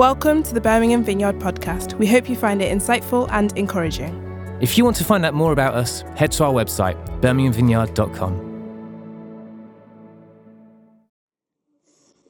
Welcome 0.00 0.42
to 0.44 0.54
the 0.54 0.62
Birmingham 0.62 1.04
Vineyard 1.04 1.38
podcast. 1.40 1.92
We 1.98 2.06
hope 2.06 2.26
you 2.26 2.34
find 2.34 2.62
it 2.62 2.74
insightful 2.74 3.28
and 3.30 3.52
encouraging. 3.58 4.16
If 4.58 4.78
you 4.78 4.84
want 4.84 4.96
to 4.96 5.04
find 5.04 5.26
out 5.26 5.34
more 5.34 5.52
about 5.52 5.74
us, 5.74 6.00
head 6.16 6.32
to 6.32 6.44
our 6.44 6.54
website, 6.54 6.96
birminghamvineyard.com. 7.20 8.32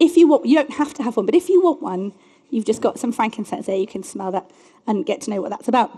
If 0.00 0.16
you 0.16 0.26
want, 0.26 0.46
you 0.46 0.56
don't 0.56 0.72
have 0.72 0.92
to 0.94 1.04
have 1.04 1.16
one, 1.16 1.26
but 1.26 1.36
if 1.36 1.48
you 1.48 1.62
want 1.62 1.80
one, 1.80 2.12
you've 2.51 2.64
just 2.64 2.83
got 2.83 2.98
some 2.98 3.12
frankincense 3.12 3.67
there. 3.67 3.76
You 3.76 3.87
can 3.87 4.02
smell 4.02 4.32
that 4.32 4.50
and 4.88 5.06
get 5.06 5.21
to 5.21 5.30
know 5.30 5.40
what 5.40 5.50
that's 5.50 5.68
about. 5.68 5.96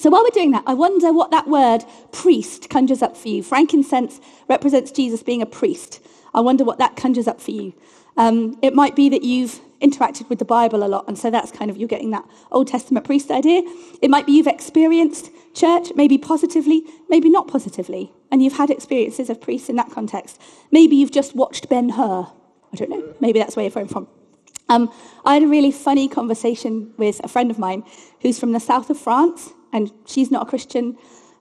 So 0.00 0.10
while 0.10 0.24
we're 0.24 0.30
doing 0.30 0.50
that, 0.50 0.64
I 0.66 0.74
wonder 0.74 1.12
what 1.12 1.30
that 1.30 1.46
word 1.46 1.84
priest 2.10 2.70
conjures 2.70 3.02
up 3.02 3.16
for 3.16 3.28
you. 3.28 3.44
Frankincense 3.44 4.20
represents 4.48 4.90
Jesus 4.90 5.22
being 5.22 5.42
a 5.42 5.46
priest. 5.46 6.04
I 6.34 6.40
wonder 6.40 6.64
what 6.64 6.78
that 6.78 6.96
conjures 6.96 7.28
up 7.28 7.40
for 7.40 7.52
you. 7.52 7.72
Um, 8.18 8.58
it 8.62 8.74
might 8.74 8.94
be 8.96 9.08
that 9.08 9.22
you've 9.22 9.60
interacted 9.80 10.28
with 10.28 10.40
the 10.40 10.44
Bible 10.44 10.84
a 10.84 10.88
lot, 10.88 11.04
and 11.06 11.16
so 11.16 11.30
that's 11.30 11.52
kind 11.52 11.70
of 11.70 11.76
you're 11.76 11.88
getting 11.88 12.10
that 12.10 12.28
Old 12.50 12.66
Testament 12.66 13.06
priest 13.06 13.30
idea. 13.30 13.62
It 14.02 14.10
might 14.10 14.26
be 14.26 14.32
you've 14.32 14.48
experienced 14.48 15.30
church, 15.54 15.92
maybe 15.94 16.18
positively, 16.18 16.82
maybe 17.08 17.30
not 17.30 17.46
positively, 17.46 18.12
and 18.30 18.42
you've 18.42 18.58
had 18.58 18.70
experiences 18.70 19.30
of 19.30 19.40
priests 19.40 19.68
in 19.68 19.76
that 19.76 19.90
context. 19.90 20.42
Maybe 20.72 20.96
you've 20.96 21.12
just 21.12 21.36
watched 21.36 21.68
Ben 21.68 21.90
Hur. 21.90 22.26
I 22.72 22.76
don't 22.76 22.90
know. 22.90 23.14
Maybe 23.20 23.38
that's 23.38 23.56
where 23.56 23.64
you're 23.64 23.88
from. 23.88 24.08
Um, 24.68 24.92
I 25.24 25.34
had 25.34 25.44
a 25.44 25.48
really 25.48 25.70
funny 25.70 26.08
conversation 26.08 26.92
with 26.98 27.20
a 27.24 27.28
friend 27.28 27.50
of 27.50 27.58
mine 27.58 27.84
who's 28.20 28.38
from 28.38 28.52
the 28.52 28.60
south 28.60 28.90
of 28.90 28.98
France, 28.98 29.50
and 29.72 29.92
she's 30.06 30.30
not 30.30 30.42
a 30.42 30.50
Christian. 30.50 30.98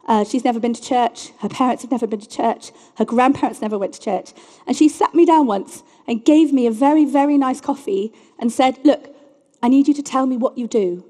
Uh, 0.07 0.23
she's 0.23 0.45
never 0.45 0.59
been 0.59 0.73
to 0.73 0.81
church. 0.81 1.31
Her 1.39 1.49
parents 1.49 1.81
have 1.83 1.91
never 1.91 2.07
been 2.07 2.21
to 2.21 2.29
church. 2.29 2.71
Her 2.97 3.03
grandparents 3.03 3.61
never 3.61 3.77
went 3.77 3.93
to 3.95 3.99
church. 3.99 4.31
And 4.65 4.77
she 4.77 4.87
sat 4.87 5.13
me 5.13 5.25
down 5.25 5.47
once 5.47 5.83
and 6.07 6.23
gave 6.23 6.53
me 6.53 6.65
a 6.65 6.71
very, 6.71 7.05
very 7.05 7.37
nice 7.37 7.61
coffee 7.61 8.13
and 8.39 8.51
said, 8.51 8.79
Look, 8.83 9.13
I 9.61 9.67
need 9.67 9.87
you 9.87 9.93
to 9.93 10.03
tell 10.03 10.25
me 10.25 10.37
what 10.37 10.57
you 10.57 10.67
do. 10.67 11.05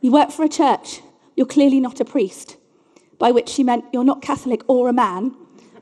You 0.00 0.12
work 0.12 0.30
for 0.30 0.44
a 0.44 0.48
church. 0.48 1.00
You're 1.36 1.46
clearly 1.46 1.80
not 1.80 2.00
a 2.00 2.04
priest. 2.04 2.56
By 3.18 3.30
which 3.30 3.48
she 3.48 3.62
meant, 3.62 3.84
You're 3.92 4.04
not 4.04 4.22
Catholic 4.22 4.62
or 4.68 4.88
a 4.88 4.92
man. 4.92 5.34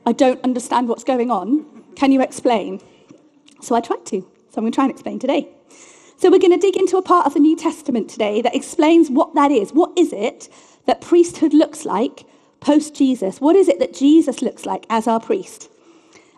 I 0.05 0.11
don't 0.11 0.43
understand 0.43 0.87
what's 0.87 1.03
going 1.03 1.31
on. 1.31 1.65
Can 1.95 2.11
you 2.11 2.21
explain? 2.21 2.79
So 3.61 3.75
I 3.75 3.81
tried 3.81 4.05
to. 4.07 4.21
So 4.21 4.57
I'm 4.57 4.63
going 4.63 4.71
to 4.71 4.75
try 4.75 4.85
and 4.85 4.91
explain 4.91 5.19
today. 5.19 5.49
So 6.17 6.31
we're 6.31 6.39
going 6.39 6.51
to 6.51 6.57
dig 6.57 6.77
into 6.77 6.97
a 6.97 7.01
part 7.01 7.25
of 7.27 7.33
the 7.33 7.39
New 7.39 7.55
Testament 7.55 8.09
today 8.09 8.41
that 8.41 8.55
explains 8.55 9.09
what 9.09 9.35
that 9.35 9.51
is. 9.51 9.71
What 9.71 9.97
is 9.97 10.13
it 10.13 10.49
that 10.85 11.01
priesthood 11.01 11.53
looks 11.53 11.85
like 11.85 12.25
post 12.59 12.95
Jesus? 12.95 13.39
What 13.39 13.55
is 13.55 13.67
it 13.67 13.79
that 13.79 13.93
Jesus 13.93 14.41
looks 14.41 14.65
like 14.65 14.85
as 14.89 15.07
our 15.07 15.19
priest? 15.19 15.69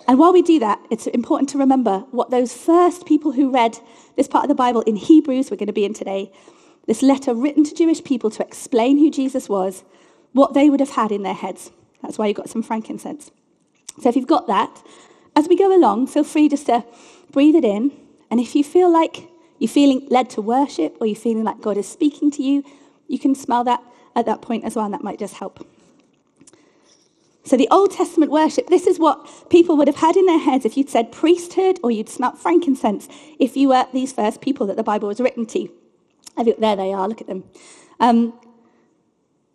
And 0.09 0.17
while 0.17 0.33
we 0.33 0.41
do 0.41 0.57
that, 0.57 0.83
it's 0.89 1.05
important 1.05 1.49
to 1.49 1.59
remember 1.59 1.99
what 2.09 2.31
those 2.31 2.51
first 2.51 3.05
people 3.05 3.31
who 3.31 3.51
read 3.51 3.77
this 4.15 4.27
part 4.27 4.43
of 4.43 4.47
the 4.47 4.55
Bible 4.55 4.81
in 4.81 4.95
Hebrews, 4.95 5.51
we're 5.51 5.57
going 5.57 5.67
to 5.67 5.71
be 5.71 5.85
in 5.85 5.93
today, 5.93 6.31
this 6.87 7.03
letter 7.03 7.35
written 7.35 7.63
to 7.65 7.75
Jewish 7.75 8.03
people 8.03 8.31
to 8.31 8.43
explain 8.43 8.97
who 8.97 9.11
Jesus 9.11 9.47
was, 9.47 9.83
what 10.31 10.55
they 10.55 10.67
would 10.67 10.79
have 10.79 10.89
had 10.89 11.11
in 11.11 11.21
their 11.21 11.35
heads. 11.35 11.69
That's 12.01 12.17
why 12.17 12.25
you've 12.25 12.37
got 12.37 12.49
some 12.49 12.63
frankincense. 12.63 13.29
So 14.01 14.09
if 14.09 14.15
you've 14.15 14.25
got 14.25 14.47
that, 14.47 14.81
as 15.35 15.47
we 15.47 15.55
go 15.55 15.77
along, 15.77 16.07
feel 16.07 16.23
free 16.23 16.49
just 16.49 16.65
to 16.65 16.83
breathe 17.31 17.53
it 17.53 17.63
in. 17.63 17.91
And 18.31 18.39
if 18.39 18.55
you 18.55 18.63
feel 18.63 18.91
like 18.91 19.27
you're 19.59 19.69
feeling 19.69 20.07
led 20.09 20.31
to 20.31 20.41
worship 20.41 20.97
or 20.99 21.05
you're 21.05 21.15
feeling 21.17 21.43
like 21.43 21.61
God 21.61 21.77
is 21.77 21.87
speaking 21.87 22.31
to 22.31 22.41
you, 22.41 22.63
you 23.07 23.19
can 23.19 23.35
smell 23.35 23.63
that 23.65 23.83
at 24.15 24.25
that 24.25 24.41
point 24.41 24.63
as 24.63 24.75
well, 24.75 24.85
and 24.85 24.93
that 24.95 25.03
might 25.03 25.19
just 25.19 25.35
help. 25.35 25.67
So, 27.49 27.57
the 27.57 27.67
Old 27.71 27.89
Testament 27.89 28.31
worship, 28.31 28.67
this 28.67 28.85
is 28.85 28.99
what 28.99 29.49
people 29.49 29.75
would 29.75 29.87
have 29.87 29.95
had 29.95 30.15
in 30.15 30.27
their 30.27 30.37
heads 30.37 30.65
if 30.65 30.77
you'd 30.77 30.87
said 30.87 31.11
priesthood 31.11 31.79
or 31.81 31.89
you'd 31.89 32.07
smelt 32.07 32.37
frankincense 32.37 33.09
if 33.39 33.57
you 33.57 33.69
were 33.69 33.87
these 33.91 34.13
first 34.13 34.39
people 34.39 34.67
that 34.67 34.77
the 34.77 34.83
Bible 34.83 35.07
was 35.07 35.19
written 35.19 35.47
to. 35.47 35.67
There 36.37 36.75
they 36.75 36.93
are, 36.93 37.07
look 37.07 37.21
at 37.21 37.25
them. 37.25 37.43
Um, 37.99 38.39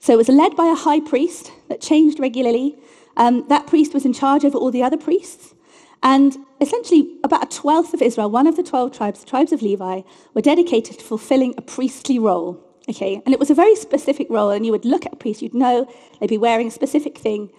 so, 0.01 0.12
it 0.12 0.17
was 0.17 0.28
led 0.28 0.56
by 0.56 0.67
a 0.67 0.75
high 0.75 0.98
priest 0.98 1.53
that 1.69 1.81
changed 1.81 2.19
regularly. 2.19 2.77
Um, 3.17 3.46
that 3.46 3.68
priest 3.68 3.95
was 3.95 4.05
in 4.05 4.13
charge 4.13 4.45
over 4.45 4.58
all 4.58 4.73
the 4.73 4.83
other 4.83 4.97
priests. 4.97 5.55
And 6.02 6.36
essentially, 6.61 7.17
about 7.23 7.45
a 7.45 7.57
twelfth 7.57 7.95
of 7.95 8.02
Israel, 8.02 8.29
one 8.29 8.48
of 8.48 8.57
the 8.57 8.64
12 8.64 8.91
tribes, 8.91 9.20
the 9.20 9.30
tribes 9.30 9.52
of 9.52 9.63
Levi, 9.63 10.01
were 10.35 10.42
dedicated 10.42 10.98
to 10.98 11.05
fulfilling 11.05 11.55
a 11.57 11.63
priestly 11.63 12.18
role. 12.18 12.61
Okay, 12.89 13.23
and 13.24 13.33
it 13.33 13.39
was 13.39 13.51
a 13.51 13.55
very 13.55 13.77
specific 13.77 14.27
role, 14.30 14.51
and 14.51 14.67
you 14.67 14.73
would 14.73 14.85
look 14.85 15.07
at 15.07 15.13
a 15.13 15.17
priest, 15.17 15.42
you'd 15.42 15.55
know 15.55 15.89
they'd 16.18 16.29
be 16.29 16.36
wearing 16.36 16.67
a 16.67 16.73
specific 16.73 17.17
thing, 17.18 17.52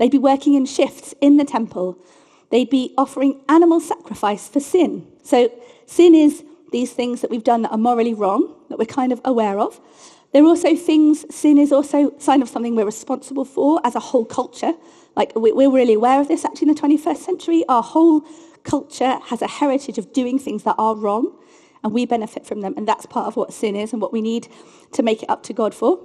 They'd 0.00 0.10
be 0.10 0.18
working 0.18 0.54
in 0.54 0.64
shifts 0.64 1.14
in 1.20 1.36
the 1.36 1.44
temple. 1.44 1.98
They'd 2.48 2.70
be 2.70 2.94
offering 2.96 3.38
animal 3.50 3.80
sacrifice 3.80 4.48
for 4.48 4.58
sin. 4.58 5.06
So, 5.22 5.52
sin 5.84 6.14
is 6.14 6.42
these 6.72 6.90
things 6.90 7.20
that 7.20 7.30
we've 7.30 7.44
done 7.44 7.60
that 7.62 7.70
are 7.70 7.76
morally 7.76 8.14
wrong, 8.14 8.54
that 8.70 8.78
we're 8.78 8.86
kind 8.86 9.12
of 9.12 9.20
aware 9.26 9.58
of. 9.58 9.78
There 10.32 10.42
are 10.42 10.46
also 10.46 10.74
things, 10.74 11.26
sin 11.34 11.58
is 11.58 11.70
also 11.70 12.12
a 12.12 12.20
sign 12.20 12.40
of 12.40 12.48
something 12.48 12.74
we're 12.74 12.86
responsible 12.86 13.44
for 13.44 13.78
as 13.84 13.94
a 13.94 14.00
whole 14.00 14.24
culture. 14.24 14.72
Like, 15.16 15.32
we're 15.36 15.70
really 15.70 15.92
aware 15.92 16.18
of 16.18 16.28
this 16.28 16.46
actually 16.46 16.70
in 16.70 16.74
the 16.74 16.80
21st 16.80 17.18
century. 17.18 17.64
Our 17.68 17.82
whole 17.82 18.22
culture 18.64 19.18
has 19.24 19.42
a 19.42 19.48
heritage 19.48 19.98
of 19.98 20.14
doing 20.14 20.38
things 20.38 20.62
that 20.62 20.76
are 20.78 20.96
wrong, 20.96 21.36
and 21.84 21.92
we 21.92 22.06
benefit 22.06 22.46
from 22.46 22.62
them. 22.62 22.72
And 22.78 22.88
that's 22.88 23.04
part 23.04 23.26
of 23.26 23.36
what 23.36 23.52
sin 23.52 23.76
is 23.76 23.92
and 23.92 24.00
what 24.00 24.14
we 24.14 24.22
need 24.22 24.48
to 24.92 25.02
make 25.02 25.22
it 25.22 25.28
up 25.28 25.42
to 25.42 25.52
God 25.52 25.74
for. 25.74 26.00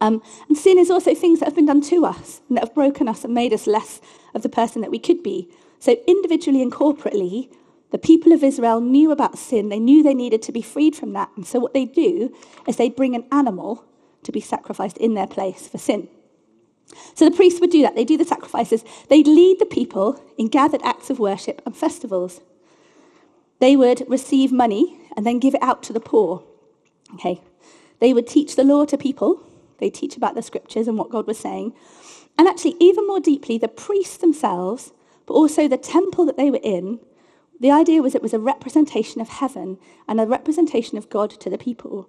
Um, 0.00 0.22
and 0.48 0.56
sin 0.56 0.78
is 0.78 0.90
also 0.90 1.14
things 1.14 1.40
that 1.40 1.46
have 1.46 1.54
been 1.54 1.66
done 1.66 1.80
to 1.82 2.04
us 2.04 2.40
and 2.48 2.56
that 2.56 2.64
have 2.64 2.74
broken 2.74 3.08
us 3.08 3.24
and 3.24 3.34
made 3.34 3.52
us 3.52 3.66
less 3.66 4.00
of 4.34 4.42
the 4.42 4.48
person 4.48 4.80
that 4.82 4.90
we 4.90 4.98
could 4.98 5.22
be. 5.22 5.50
So, 5.80 5.96
individually 6.06 6.62
and 6.62 6.72
corporately, 6.72 7.52
the 7.90 7.98
people 7.98 8.32
of 8.32 8.44
Israel 8.44 8.80
knew 8.80 9.10
about 9.10 9.38
sin. 9.38 9.68
They 9.68 9.78
knew 9.78 10.02
they 10.02 10.14
needed 10.14 10.42
to 10.42 10.52
be 10.52 10.62
freed 10.62 10.94
from 10.94 11.12
that. 11.14 11.30
And 11.36 11.46
so, 11.46 11.58
what 11.58 11.74
they 11.74 11.84
do 11.84 12.34
is 12.66 12.76
they 12.76 12.90
bring 12.90 13.14
an 13.14 13.26
animal 13.32 13.84
to 14.24 14.32
be 14.32 14.40
sacrificed 14.40 14.98
in 14.98 15.14
their 15.14 15.26
place 15.26 15.68
for 15.68 15.78
sin. 15.78 16.08
So, 17.14 17.28
the 17.28 17.34
priests 17.34 17.60
would 17.60 17.70
do 17.70 17.82
that. 17.82 17.96
They 17.96 18.04
do 18.04 18.16
the 18.16 18.24
sacrifices. 18.24 18.84
They'd 19.08 19.26
lead 19.26 19.58
the 19.58 19.66
people 19.66 20.22
in 20.36 20.48
gathered 20.48 20.82
acts 20.84 21.10
of 21.10 21.18
worship 21.18 21.62
and 21.66 21.76
festivals. 21.76 22.40
They 23.60 23.74
would 23.74 24.04
receive 24.08 24.52
money 24.52 25.00
and 25.16 25.26
then 25.26 25.40
give 25.40 25.54
it 25.54 25.62
out 25.62 25.82
to 25.84 25.92
the 25.92 26.00
poor. 26.00 26.44
Okay. 27.14 27.40
They 28.00 28.12
would 28.12 28.28
teach 28.28 28.54
the 28.54 28.64
law 28.64 28.84
to 28.84 28.96
people 28.96 29.47
they 29.78 29.90
teach 29.90 30.16
about 30.16 30.34
the 30.34 30.42
scriptures 30.42 30.88
and 30.88 30.98
what 30.98 31.10
God 31.10 31.26
was 31.26 31.38
saying. 31.38 31.72
And 32.36 32.46
actually, 32.46 32.76
even 32.78 33.06
more 33.06 33.20
deeply, 33.20 33.58
the 33.58 33.68
priests 33.68 34.18
themselves, 34.18 34.92
but 35.26 35.34
also 35.34 35.66
the 35.66 35.76
temple 35.76 36.24
that 36.26 36.36
they 36.36 36.50
were 36.50 36.60
in, 36.62 37.00
the 37.60 37.70
idea 37.70 38.02
was 38.02 38.14
it 38.14 38.22
was 38.22 38.34
a 38.34 38.38
representation 38.38 39.20
of 39.20 39.28
heaven 39.28 39.78
and 40.06 40.20
a 40.20 40.26
representation 40.26 40.96
of 40.96 41.10
God 41.10 41.30
to 41.30 41.50
the 41.50 41.58
people, 41.58 42.08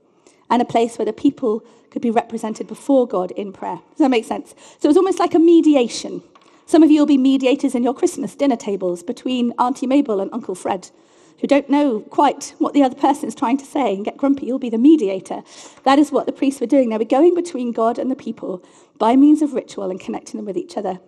and 0.50 0.62
a 0.62 0.66
place 0.66 0.97
where 0.97 1.06
the 1.06 1.13
people 1.13 1.63
could 1.90 2.02
be 2.02 2.12
represented 2.12 2.68
before 2.68 3.07
God 3.07 3.31
in 3.31 3.52
prayer. 3.52 3.80
Does 3.91 4.00
that 4.00 4.09
make 4.09 4.25
sense? 4.25 4.53
So 4.80 4.88
it 4.88 4.90
was 4.90 4.97
almost 4.97 5.19
like 5.19 5.34
a 5.34 5.40
mediation. 5.40 6.22
Some 6.68 6.84
of 6.84 6.91
you 6.91 7.00
will 7.00 7.07
be 7.07 7.18
mediators 7.18 7.74
in 7.74 7.84
your 7.84 7.96
Christmas 7.96 8.36
dinner 8.36 8.56
tables 8.56 9.01
between 9.01 9.53
Auntie 9.57 9.88
Mabel 9.88 10.19
and 10.19 10.31
Uncle 10.31 10.53
Fred 10.53 10.91
who 11.39 11.47
don't 11.47 11.69
know 11.69 12.01
quite 12.01 12.53
what 12.57 12.73
the 12.73 12.83
other 12.83 12.95
person 12.95 13.27
is 13.27 13.35
trying 13.35 13.57
to 13.57 13.66
say 13.66 13.95
and 13.95 14.05
get 14.05 14.17
grumpy, 14.17 14.45
you'll 14.45 14.59
be 14.59 14.69
the 14.69 14.77
mediator. 14.77 15.41
That 15.83 16.00
is 16.00 16.11
what 16.11 16.25
the 16.25 16.31
priests 16.31 16.59
were 16.59 16.67
doing. 16.67 16.89
They 16.89 16.97
were 16.97 17.05
going 17.05 17.35
between 17.35 17.72
God 17.72 17.97
and 17.97 18.11
the 18.11 18.16
people 18.16 18.63
by 18.97 19.16
means 19.16 19.41
of 19.41 19.53
ritual 19.53 19.89
and 19.89 20.00
connecting 20.00 20.38
them 20.38 20.45
with 20.45 20.57
each 20.57 20.77
other. 20.77 21.00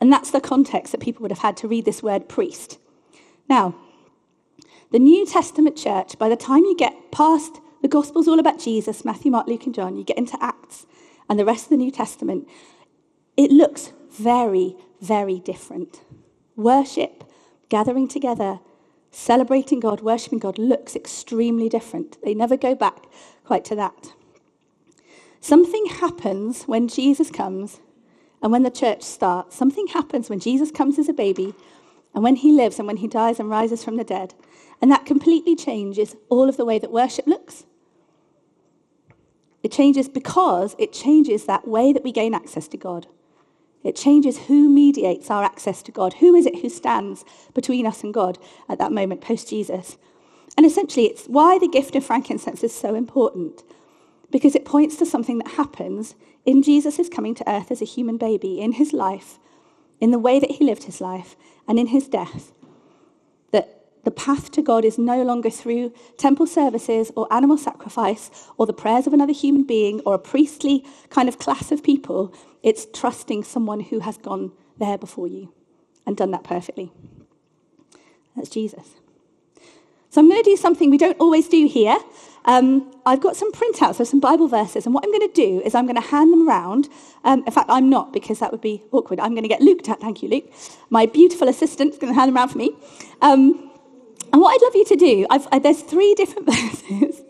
And 0.00 0.12
that's 0.12 0.30
the 0.30 0.40
context 0.40 0.92
that 0.92 1.00
people 1.00 1.22
would 1.22 1.30
have 1.30 1.38
had 1.38 1.56
to 1.58 1.68
read 1.68 1.84
this 1.84 2.02
word 2.02 2.28
priest. 2.28 2.78
Now, 3.48 3.74
the 4.90 4.98
New 4.98 5.26
Testament 5.26 5.76
church, 5.76 6.18
by 6.18 6.28
the 6.28 6.36
time 6.36 6.64
you 6.64 6.76
get 6.76 7.12
past 7.12 7.60
the 7.82 7.88
Gospels 7.88 8.26
all 8.26 8.38
about 8.38 8.58
Jesus, 8.58 9.04
Matthew, 9.04 9.30
Mark, 9.30 9.46
Luke, 9.46 9.66
and 9.66 9.74
John, 9.74 9.96
you 9.96 10.04
get 10.04 10.18
into 10.18 10.36
Acts 10.40 10.86
and 11.28 11.38
the 11.38 11.44
rest 11.44 11.64
of 11.64 11.70
the 11.70 11.76
New 11.76 11.90
Testament, 11.90 12.48
it 13.36 13.50
looks 13.50 13.92
very, 14.10 14.76
very 15.00 15.38
different. 15.38 16.02
Worship, 16.56 17.24
gathering 17.68 18.08
together, 18.08 18.60
celebrating 19.14 19.80
God, 19.80 20.00
worshipping 20.00 20.40
God 20.40 20.58
looks 20.58 20.96
extremely 20.96 21.68
different. 21.68 22.20
They 22.22 22.34
never 22.34 22.56
go 22.56 22.74
back 22.74 23.04
quite 23.44 23.64
to 23.66 23.76
that. 23.76 24.12
Something 25.40 25.86
happens 25.86 26.64
when 26.64 26.88
Jesus 26.88 27.30
comes 27.30 27.80
and 28.42 28.50
when 28.50 28.62
the 28.62 28.70
church 28.70 29.02
starts. 29.02 29.56
Something 29.56 29.86
happens 29.88 30.28
when 30.28 30.40
Jesus 30.40 30.70
comes 30.70 30.98
as 30.98 31.08
a 31.08 31.12
baby 31.12 31.54
and 32.14 32.24
when 32.24 32.36
he 32.36 32.50
lives 32.50 32.78
and 32.78 32.86
when 32.86 32.98
he 32.98 33.08
dies 33.08 33.38
and 33.38 33.48
rises 33.48 33.84
from 33.84 33.96
the 33.96 34.04
dead. 34.04 34.34
And 34.80 34.90
that 34.90 35.06
completely 35.06 35.54
changes 35.54 36.16
all 36.28 36.48
of 36.48 36.56
the 36.56 36.64
way 36.64 36.78
that 36.78 36.90
worship 36.90 37.26
looks. 37.26 37.64
It 39.62 39.72
changes 39.72 40.08
because 40.08 40.74
it 40.78 40.92
changes 40.92 41.46
that 41.46 41.66
way 41.66 41.92
that 41.92 42.04
we 42.04 42.12
gain 42.12 42.34
access 42.34 42.68
to 42.68 42.76
God. 42.76 43.06
It 43.84 43.94
changes 43.94 44.46
who 44.46 44.68
mediates 44.68 45.30
our 45.30 45.44
access 45.44 45.82
to 45.82 45.92
God. 45.92 46.14
Who 46.14 46.34
is 46.34 46.46
it 46.46 46.60
who 46.60 46.70
stands 46.70 47.24
between 47.52 47.86
us 47.86 48.02
and 48.02 48.12
God 48.12 48.38
at 48.68 48.78
that 48.78 48.92
moment 48.92 49.20
post 49.20 49.50
Jesus? 49.50 49.98
And 50.56 50.64
essentially, 50.64 51.06
it's 51.06 51.26
why 51.26 51.58
the 51.58 51.68
gift 51.68 51.94
of 51.94 52.04
frankincense 52.04 52.64
is 52.64 52.74
so 52.74 52.94
important, 52.94 53.62
because 54.30 54.54
it 54.54 54.64
points 54.64 54.96
to 54.96 55.06
something 55.06 55.38
that 55.38 55.52
happens 55.52 56.14
in 56.44 56.62
Jesus' 56.62 57.08
coming 57.08 57.34
to 57.34 57.50
earth 57.50 57.70
as 57.70 57.82
a 57.82 57.86
human 57.86 58.16
baby, 58.16 58.60
in 58.60 58.72
his 58.72 58.92
life, 58.92 59.38
in 60.00 60.10
the 60.10 60.18
way 60.18 60.38
that 60.38 60.52
he 60.52 60.64
lived 60.64 60.84
his 60.84 61.00
life, 61.00 61.36
and 61.68 61.78
in 61.78 61.88
his 61.88 62.08
death. 62.08 62.52
The 64.04 64.10
path 64.10 64.50
to 64.52 64.62
God 64.62 64.84
is 64.84 64.98
no 64.98 65.22
longer 65.22 65.50
through 65.50 65.92
temple 66.18 66.46
services 66.46 67.10
or 67.16 67.26
animal 67.32 67.58
sacrifice 67.58 68.30
or 68.58 68.66
the 68.66 68.72
prayers 68.72 69.06
of 69.06 69.12
another 69.12 69.32
human 69.32 69.64
being 69.64 70.00
or 70.00 70.14
a 70.14 70.18
priestly 70.18 70.84
kind 71.10 71.28
of 71.28 71.38
class 71.38 71.72
of 71.72 71.82
people. 71.82 72.34
It's 72.62 72.86
trusting 72.92 73.44
someone 73.44 73.80
who 73.80 74.00
has 74.00 74.16
gone 74.18 74.52
there 74.78 74.98
before 74.98 75.26
you 75.26 75.52
and 76.06 76.16
done 76.16 76.30
that 76.32 76.44
perfectly. 76.44 76.92
That's 78.36 78.48
Jesus. 78.48 78.94
So 80.10 80.20
I'm 80.20 80.28
going 80.28 80.42
to 80.42 80.48
do 80.48 80.56
something 80.56 80.90
we 80.90 80.98
don't 80.98 81.18
always 81.18 81.48
do 81.48 81.66
here. 81.66 81.96
Um, 82.44 82.94
I've 83.04 83.20
got 83.20 83.36
some 83.36 83.50
printouts 83.52 83.98
of 84.00 84.06
some 84.06 84.20
Bible 84.20 84.48
verses, 84.48 84.84
and 84.84 84.94
what 84.94 85.02
I'm 85.02 85.10
going 85.10 85.28
to 85.28 85.34
do 85.34 85.60
is 85.64 85.74
I'm 85.74 85.86
going 85.86 86.00
to 86.00 86.08
hand 86.08 86.32
them 86.32 86.48
around. 86.48 86.88
Um, 87.24 87.42
in 87.44 87.52
fact, 87.52 87.68
I'm 87.70 87.88
not 87.88 88.12
because 88.12 88.38
that 88.38 88.52
would 88.52 88.60
be 88.60 88.82
awkward. 88.92 89.18
I'm 89.18 89.32
going 89.32 89.42
to 89.42 89.48
get 89.48 89.60
Luke 89.60 89.82
to, 89.84 89.94
thank 89.96 90.22
you, 90.22 90.28
Luke. 90.28 90.52
My 90.90 91.06
beautiful 91.06 91.48
assistant 91.48 91.94
is 91.94 91.98
going 91.98 92.12
to 92.12 92.18
hand 92.18 92.28
them 92.28 92.36
around 92.36 92.50
for 92.50 92.58
me. 92.58 92.76
Um, 93.22 93.72
and 94.34 94.42
what 94.42 94.52
I'd 94.52 94.62
love 94.62 94.74
you 94.74 94.84
to 94.86 94.96
do, 94.96 95.26
uh, 95.30 95.58
there's 95.60 95.80
three 95.80 96.12
different 96.16 96.46
verses. 96.52 97.22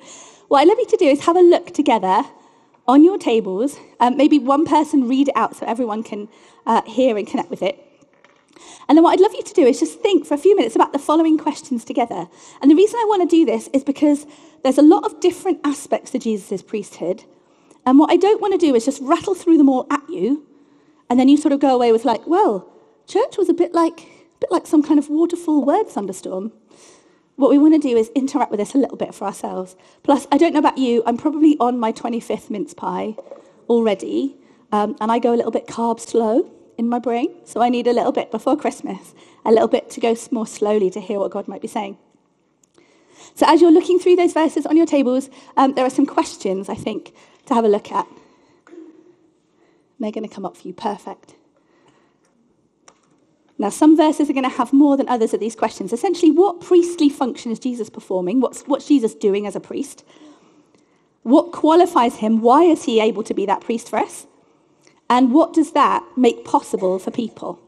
what 0.49 0.61
I'd 0.61 0.69
love 0.69 0.79
you 0.79 0.87
to 0.87 0.97
do 0.97 1.05
is 1.05 1.27
have 1.27 1.37
a 1.37 1.43
look 1.43 1.67
together 1.67 2.23
on 2.89 3.05
your 3.05 3.19
tables. 3.19 3.77
Um, 4.01 4.17
maybe 4.17 4.39
one 4.39 4.65
person 4.65 5.07
read 5.07 5.29
it 5.29 5.37
out 5.37 5.55
so 5.55 5.67
everyone 5.67 6.03
can 6.03 6.31
uh, 6.65 6.81
hear 6.87 7.19
and 7.19 7.27
connect 7.27 7.51
with 7.51 7.61
it. 7.61 7.79
And 8.89 8.97
then 8.97 9.03
what 9.03 9.11
I'd 9.11 9.21
love 9.21 9.35
you 9.35 9.43
to 9.43 9.53
do 9.53 9.67
is 9.67 9.81
just 9.81 10.01
think 10.01 10.25
for 10.25 10.33
a 10.33 10.39
few 10.39 10.57
minutes 10.57 10.77
about 10.77 10.95
the 10.95 10.99
following 10.99 11.37
questions 11.37 11.85
together. 11.85 12.27
And 12.63 12.71
the 12.71 12.75
reason 12.75 12.99
I 12.99 13.05
want 13.07 13.29
to 13.29 13.37
do 13.37 13.45
this 13.45 13.69
is 13.75 13.85
because 13.85 14.25
there's 14.63 14.79
a 14.79 14.83
lot 14.83 15.05
of 15.05 15.21
different 15.21 15.61
aspects 15.63 16.11
to 16.13 16.19
Jesus' 16.19 16.63
priesthood. 16.63 17.25
And 17.85 17.99
what 17.99 18.11
I 18.11 18.17
don't 18.17 18.41
want 18.41 18.59
to 18.59 18.67
do 18.67 18.75
is 18.75 18.87
just 18.87 19.03
rattle 19.03 19.35
through 19.35 19.59
them 19.59 19.69
all 19.69 19.87
at 19.91 20.09
you, 20.09 20.47
and 21.11 21.21
then 21.21 21.29
you 21.29 21.37
sort 21.37 21.53
of 21.53 21.61
go 21.61 21.75
away 21.75 21.93
with 21.93 22.07
like, 22.07 22.27
well, 22.27 22.67
church 23.07 23.37
was 23.37 23.51
a 23.51 23.53
bit 23.53 23.75
like 23.75 24.01
a 24.01 24.39
bit 24.41 24.51
like 24.51 24.67
some 24.67 24.83
kind 24.83 24.99
of 24.99 25.11
waterfall 25.11 25.63
word 25.63 25.91
thunderstorm. 25.91 26.51
What 27.37 27.51
we 27.51 27.59
want 27.59 27.75
to 27.75 27.89
do 27.89 27.97
is 27.97 28.11
interact 28.15 28.51
with 28.51 28.61
this 28.61 28.75
a 28.75 28.79
little 28.79 28.97
bit 28.97 29.15
for 29.15 29.25
ourselves. 29.25 29.77
Plus, 30.03 30.27
I 30.31 30.39
don't 30.39 30.53
know 30.53 30.61
about 30.61 30.79
you, 30.79 31.03
I'm 31.05 31.17
probably 31.17 31.57
on 31.59 31.81
my 31.81 31.93
25th 31.93 32.49
mince 32.49 32.75
pie 32.75 33.17
already, 33.69 34.37
um, 34.71 34.97
and 35.01 35.11
I 35.11 35.19
go 35.19 35.35
a 35.35 35.37
little 35.37 35.51
bit 35.51 35.67
carb 35.67 35.99
slow 35.99 36.51
in 36.79 36.89
my 36.89 36.99
brain. 36.99 37.35
So 37.45 37.61
I 37.61 37.69
need 37.69 37.87
a 37.87 37.93
little 37.93 38.13
bit 38.13 38.31
before 38.31 38.57
Christmas, 38.57 39.15
a 39.45 39.51
little 39.51 39.69
bit 39.69 39.91
to 39.91 40.01
go 40.01 40.17
more 40.31 40.47
slowly 40.47 40.91
to 40.91 41.01
hear 41.01 41.19
what 41.19 41.33
God 41.33 41.49
might 41.49 41.63
be 41.63 41.69
saying. 41.69 41.99
So 43.35 43.47
as 43.49 43.61
you're 43.61 43.73
looking 43.73 43.99
through 43.99 44.17
those 44.17 44.33
verses 44.33 44.65
on 44.67 44.77
your 44.77 44.87
tables, 44.87 45.29
um, 45.57 45.75
there 45.75 45.85
are 45.85 45.91
some 45.91 46.07
questions, 46.07 46.69
I 46.69 46.75
think, 46.75 47.13
to 47.47 47.55
have 47.55 47.65
a 47.65 47.69
look 47.69 47.91
at. 47.91 48.07
they're 49.99 50.13
going 50.13 50.29
to 50.29 50.33
come 50.33 50.45
up 50.45 50.57
for 50.57 50.69
you. 50.69 50.75
Perfect. 50.75 51.35
Now, 53.59 53.69
some 53.69 53.97
verses 53.97 54.29
are 54.29 54.33
going 54.33 54.43
to 54.43 54.57
have 54.57 54.73
more 54.73 54.97
than 54.97 55.09
others 55.09 55.33
of 55.33 55.41
these 55.41 55.55
questions. 55.55 55.93
Essentially, 55.93 56.33
what 56.33 56.61
priestly 56.61 57.09
function 57.09 57.53
is 57.53 57.59
Jesus 57.59 57.89
performing? 57.89 58.41
What's, 58.41 58.63
what's 58.63 58.89
Jesus 58.89 59.15
doing 59.15 59.47
as 59.47 59.55
a 59.55 59.61
priest? 59.61 60.05
What 61.23 61.53
qualifies 61.53 62.17
him? 62.17 62.41
Why 62.41 62.65
is 62.65 62.85
he 62.85 63.01
able 63.01 63.23
to 63.23 63.35
be 63.35 63.47
that 63.47 63.61
priest 63.61 63.89
for 63.89 63.99
us? 63.99 64.27
And 65.09 65.33
what 65.33 65.53
does 65.53 65.73
that 65.73 66.05
make 66.17 66.45
possible 66.45 66.99
for 66.99 67.11
people? 67.11 67.61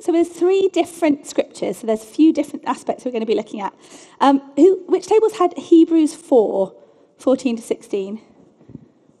So 0.00 0.12
there's 0.12 0.28
three 0.28 0.68
different 0.68 1.26
scriptures. 1.26 1.78
So 1.78 1.86
there's 1.86 2.02
a 2.02 2.06
few 2.06 2.32
different 2.32 2.64
aspects 2.66 3.04
we're 3.04 3.10
going 3.10 3.20
to 3.20 3.26
be 3.26 3.34
looking 3.34 3.60
at. 3.60 3.74
Um, 4.20 4.40
who? 4.56 4.82
Which 4.86 5.06
tables 5.06 5.34
had 5.34 5.56
Hebrews 5.56 6.14
4, 6.14 6.74
14 7.18 7.56
to 7.56 7.62
16? 7.62 8.22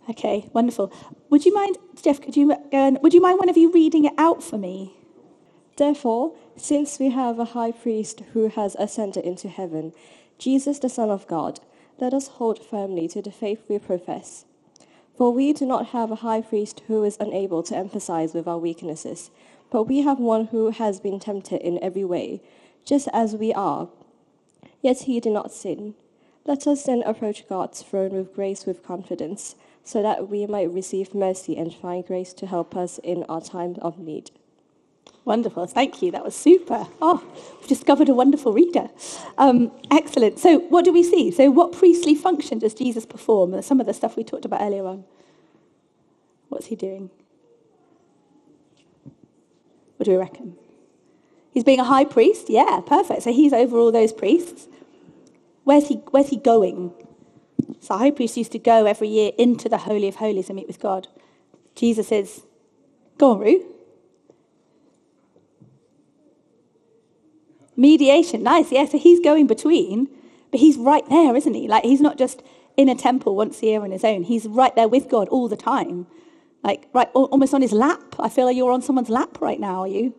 Okay, 0.08 0.48
wonderful. 0.52 0.92
Would 1.28 1.44
you 1.44 1.54
mind, 1.54 1.76
Jeff? 2.02 2.20
Could 2.20 2.36
you? 2.36 2.56
And, 2.72 2.98
would 3.02 3.14
you 3.14 3.20
mind 3.20 3.38
one 3.38 3.48
of 3.48 3.56
you 3.56 3.70
reading 3.70 4.06
it 4.06 4.14
out 4.18 4.42
for 4.42 4.58
me? 4.58 4.96
Therefore, 5.76 6.34
since 6.56 6.98
we 6.98 7.10
have 7.10 7.38
a 7.38 7.46
high 7.46 7.72
priest 7.72 8.22
who 8.32 8.48
has 8.48 8.76
ascended 8.78 9.24
into 9.24 9.48
heaven, 9.48 9.92
Jesus 10.38 10.78
the 10.78 10.88
Son 10.88 11.10
of 11.10 11.26
God, 11.26 11.60
let 11.98 12.14
us 12.14 12.28
hold 12.28 12.64
firmly 12.64 13.08
to 13.08 13.22
the 13.22 13.30
faith 13.30 13.64
we 13.68 13.78
profess. 13.78 14.44
For 15.16 15.32
we 15.32 15.52
do 15.52 15.66
not 15.66 15.88
have 15.88 16.10
a 16.10 16.16
high 16.16 16.40
priest 16.40 16.82
who 16.86 17.04
is 17.04 17.18
unable 17.20 17.62
to 17.64 17.74
empathize 17.74 18.34
with 18.34 18.48
our 18.48 18.58
weaknesses, 18.58 19.30
but 19.70 19.84
we 19.84 20.02
have 20.02 20.18
one 20.18 20.46
who 20.46 20.70
has 20.70 21.00
been 21.00 21.20
tempted 21.20 21.60
in 21.60 21.82
every 21.82 22.04
way, 22.04 22.42
just 22.84 23.08
as 23.12 23.36
we 23.36 23.52
are. 23.52 23.88
Yet 24.82 25.00
he 25.02 25.20
did 25.20 25.32
not 25.32 25.52
sin. 25.52 25.94
Let 26.44 26.66
us 26.66 26.84
then 26.84 27.02
approach 27.04 27.48
God's 27.48 27.82
throne 27.82 28.12
with 28.12 28.34
grace 28.34 28.66
with 28.66 28.82
confidence, 28.82 29.54
so 29.84 30.02
that 30.02 30.28
we 30.28 30.46
might 30.46 30.70
receive 30.72 31.14
mercy 31.14 31.56
and 31.56 31.74
find 31.74 32.06
grace 32.06 32.32
to 32.34 32.46
help 32.46 32.76
us 32.76 32.98
in 32.98 33.24
our 33.24 33.40
time 33.40 33.76
of 33.82 33.98
need. 33.98 34.30
Wonderful. 35.24 35.66
Thank 35.66 36.02
you. 36.02 36.10
That 36.10 36.24
was 36.24 36.34
super. 36.34 36.86
Oh, 37.00 37.22
we've 37.60 37.68
discovered 37.68 38.08
a 38.08 38.14
wonderful 38.14 38.52
reader. 38.52 38.88
Um, 39.36 39.70
excellent. 39.90 40.38
So, 40.38 40.60
what 40.60 40.84
do 40.84 40.92
we 40.92 41.02
see? 41.02 41.30
So, 41.30 41.50
what 41.50 41.72
priestly 41.72 42.14
function 42.14 42.58
does 42.58 42.74
Jesus 42.74 43.04
perform? 43.04 43.60
Some 43.62 43.80
of 43.80 43.86
the 43.86 43.94
stuff 43.94 44.16
we 44.16 44.24
talked 44.24 44.44
about 44.44 44.62
earlier 44.62 44.86
on. 44.86 45.04
What's 46.48 46.66
he 46.66 46.76
doing? 46.76 47.10
What 50.00 50.06
do 50.06 50.12
we 50.12 50.16
reckon? 50.16 50.56
He's 51.52 51.62
being 51.62 51.78
a 51.78 51.84
high 51.84 52.06
priest? 52.06 52.48
Yeah, 52.48 52.80
perfect. 52.86 53.24
So, 53.24 53.34
he's 53.34 53.52
over 53.52 53.76
all 53.76 53.92
those 53.92 54.14
priests. 54.14 54.66
Where's 55.64 55.88
he, 55.88 55.96
where's 56.10 56.30
he 56.30 56.38
going? 56.38 56.94
So, 57.80 57.98
high 57.98 58.10
priest 58.10 58.38
used 58.38 58.52
to 58.52 58.58
go 58.58 58.86
every 58.86 59.08
year 59.08 59.32
into 59.36 59.68
the 59.68 59.76
Holy 59.76 60.08
of 60.08 60.14
Holies 60.14 60.48
and 60.48 60.56
meet 60.56 60.68
with 60.68 60.80
God. 60.80 61.08
Jesus 61.74 62.08
says, 62.08 62.44
Go 63.18 63.32
on, 63.32 63.40
Ruth. 63.40 63.66
Mediation, 67.76 68.42
nice. 68.42 68.72
Yeah, 68.72 68.86
so 68.86 68.96
he's 68.96 69.20
going 69.20 69.46
between, 69.46 70.08
but 70.50 70.60
he's 70.60 70.78
right 70.78 71.06
there, 71.10 71.36
isn't 71.36 71.52
he? 71.52 71.68
Like 71.68 71.84
he's 71.84 72.00
not 72.00 72.16
just 72.16 72.42
in 72.78 72.88
a 72.88 72.94
temple 72.94 73.36
once 73.36 73.62
a 73.62 73.66
year 73.66 73.82
on 73.82 73.90
his 73.90 74.04
own. 74.04 74.22
He's 74.22 74.46
right 74.46 74.74
there 74.76 74.88
with 74.88 75.10
God 75.10 75.28
all 75.28 75.46
the 75.46 75.56
time. 75.56 76.06
Like 76.62 76.88
right 76.92 77.08
almost 77.14 77.54
on 77.54 77.62
his 77.62 77.72
lap. 77.72 78.16
I 78.18 78.28
feel 78.28 78.46
like 78.46 78.56
you're 78.56 78.72
on 78.72 78.82
someone's 78.82 79.08
lap 79.08 79.40
right 79.40 79.58
now, 79.58 79.80
are 79.80 79.88
you? 79.88 80.14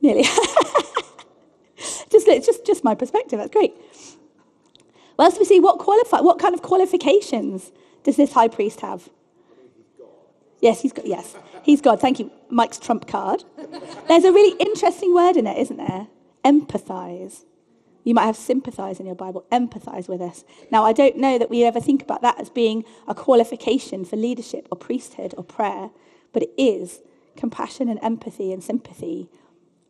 Nearly. 0.00 0.22
just 2.10 2.26
just 2.26 2.66
just 2.66 2.84
my 2.84 2.94
perspective. 2.94 3.38
That's 3.38 3.52
great. 3.52 3.74
Well, 5.16 5.26
else 5.26 5.38
we 5.38 5.44
see 5.44 5.60
what 5.60 5.78
qualify 5.78 6.20
what 6.20 6.38
kind 6.38 6.54
of 6.54 6.62
qualifications 6.62 7.72
does 8.04 8.16
this 8.16 8.32
high 8.32 8.48
priest 8.48 8.80
have? 8.80 9.08
Yes, 10.60 10.80
he's 10.80 10.92
got 10.92 11.06
yes. 11.06 11.36
He's 11.62 11.80
God. 11.80 12.00
Thank 12.00 12.18
you. 12.20 12.30
Mike's 12.48 12.78
trump 12.78 13.06
card. 13.06 13.44
There's 14.08 14.24
a 14.24 14.32
really 14.32 14.56
interesting 14.58 15.14
word 15.14 15.36
in 15.36 15.46
it, 15.46 15.58
isn't 15.58 15.76
there? 15.76 16.08
empathize. 16.44 17.44
You 18.04 18.14
might 18.14 18.26
have 18.26 18.36
sympathize 18.36 19.00
in 19.00 19.06
your 19.06 19.14
Bible, 19.14 19.44
empathize 19.50 20.08
with 20.08 20.20
us. 20.20 20.44
Now, 20.70 20.84
I 20.84 20.92
don't 20.92 21.16
know 21.16 21.38
that 21.38 21.50
we 21.50 21.64
ever 21.64 21.80
think 21.80 22.02
about 22.02 22.22
that 22.22 22.38
as 22.38 22.50
being 22.50 22.84
a 23.08 23.14
qualification 23.14 24.04
for 24.04 24.16
leadership 24.16 24.68
or 24.70 24.76
priesthood 24.76 25.34
or 25.36 25.42
prayer, 25.42 25.90
but 26.32 26.42
it 26.42 26.50
is 26.56 27.00
compassion 27.36 27.88
and 27.88 27.98
empathy 28.02 28.52
and 28.52 28.62
sympathy 28.62 29.28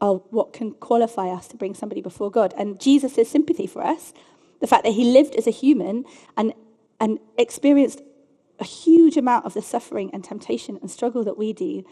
are 0.00 0.14
what 0.30 0.52
can 0.52 0.72
qualify 0.72 1.28
us 1.28 1.48
to 1.48 1.56
bring 1.56 1.74
somebody 1.74 2.00
before 2.00 2.30
God. 2.30 2.54
And 2.56 2.80
Jesus' 2.80 3.28
sympathy 3.28 3.66
for 3.66 3.82
us, 3.82 4.12
the 4.60 4.66
fact 4.66 4.84
that 4.84 4.92
he 4.92 5.12
lived 5.12 5.34
as 5.34 5.46
a 5.46 5.50
human 5.50 6.04
and, 6.36 6.52
and 7.00 7.18
experienced 7.36 8.00
a 8.60 8.64
huge 8.64 9.16
amount 9.16 9.44
of 9.44 9.54
the 9.54 9.62
suffering 9.62 10.10
and 10.12 10.22
temptation 10.22 10.78
and 10.80 10.90
struggle 10.90 11.24
that 11.24 11.36
we 11.36 11.52
do, 11.52 11.84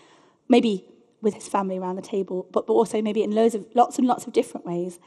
maybe 0.49 0.85
with 1.21 1.35
his 1.35 1.49
family 1.49 1.79
around 1.79 1.97
the 1.97 2.02
table, 2.02 2.47
but, 2.52 2.67
but 2.67 2.73
also 2.73 3.02
maybe 3.02 3.23
in 3.23 3.31
loads 3.33 3.55
of, 3.55 3.67
lots 3.75 3.99
and 3.99 4.07
lots 4.07 4.26
of 4.26 4.33
different 4.33 4.67
ways, 4.67 4.99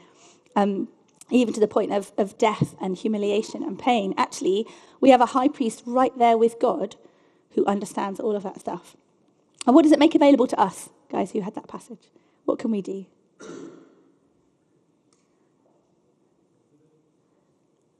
um, 0.54 0.88
even 1.30 1.52
to 1.54 1.60
the 1.60 1.68
point 1.68 1.92
of, 1.92 2.12
of 2.16 2.38
death 2.38 2.74
and 2.80 2.96
humiliation 2.96 3.62
and 3.62 3.78
pain. 3.78 4.14
Actually, 4.16 4.66
we 5.00 5.10
have 5.10 5.20
a 5.20 5.26
high 5.26 5.48
priest 5.48 5.82
right 5.86 6.16
there 6.18 6.38
with 6.38 6.60
God 6.60 6.96
who 7.52 7.64
understands 7.66 8.20
all 8.20 8.36
of 8.36 8.42
that 8.42 8.60
stuff. 8.60 8.96
And 9.66 9.74
what 9.74 9.82
does 9.82 9.92
it 9.92 9.98
make 9.98 10.14
available 10.14 10.46
to 10.46 10.60
us, 10.60 10.90
guys 11.10 11.32
who 11.32 11.40
had 11.40 11.54
that 11.54 11.68
passage? 11.68 12.10
What 12.44 12.58
can 12.58 12.70
we 12.70 12.80
do? 12.80 13.06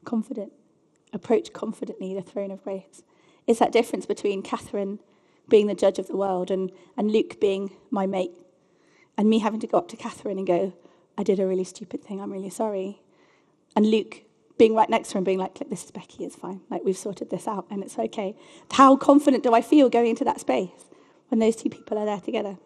Confident. 0.04 0.52
Approach 1.12 1.52
confidently 1.52 2.14
the 2.14 2.22
throne 2.22 2.50
of 2.50 2.62
grace. 2.62 3.02
It's 3.46 3.58
that 3.58 3.72
difference 3.72 4.06
between 4.06 4.42
Catherine 4.42 5.00
being 5.48 5.66
the 5.66 5.74
judge 5.74 5.98
of 5.98 6.08
the 6.08 6.16
world 6.16 6.50
and, 6.50 6.70
and 6.96 7.10
Luke 7.10 7.40
being 7.40 7.70
my 7.90 8.06
mate 8.06 8.32
and 9.16 9.28
me 9.28 9.38
having 9.38 9.60
to 9.60 9.66
go 9.66 9.78
up 9.78 9.88
to 9.88 9.96
Catherine 9.96 10.38
and 10.38 10.46
go, 10.46 10.74
I 11.16 11.22
did 11.22 11.40
a 11.40 11.46
really 11.46 11.64
stupid 11.64 12.04
thing, 12.04 12.20
I'm 12.20 12.32
really 12.32 12.50
sorry. 12.50 13.00
And 13.76 13.90
Luke 13.90 14.22
being 14.58 14.74
right 14.74 14.88
next 14.88 15.10
to 15.10 15.18
and 15.18 15.26
being 15.26 15.38
like, 15.38 15.58
this 15.68 15.84
is 15.84 15.90
Becky, 15.90 16.24
it's 16.24 16.34
fine. 16.36 16.62
Like, 16.70 16.82
we've 16.82 16.96
sorted 16.96 17.30
this 17.30 17.46
out 17.46 17.66
and 17.70 17.84
it's 17.84 17.98
okay. 17.98 18.34
How 18.72 18.96
confident 18.96 19.44
do 19.44 19.54
I 19.54 19.60
feel 19.60 19.88
going 19.90 20.08
into 20.08 20.24
that 20.24 20.40
space 20.40 20.70
when 21.28 21.38
those 21.38 21.56
two 21.56 21.68
people 21.68 21.98
are 21.98 22.06
there 22.06 22.20
together? 22.20 22.56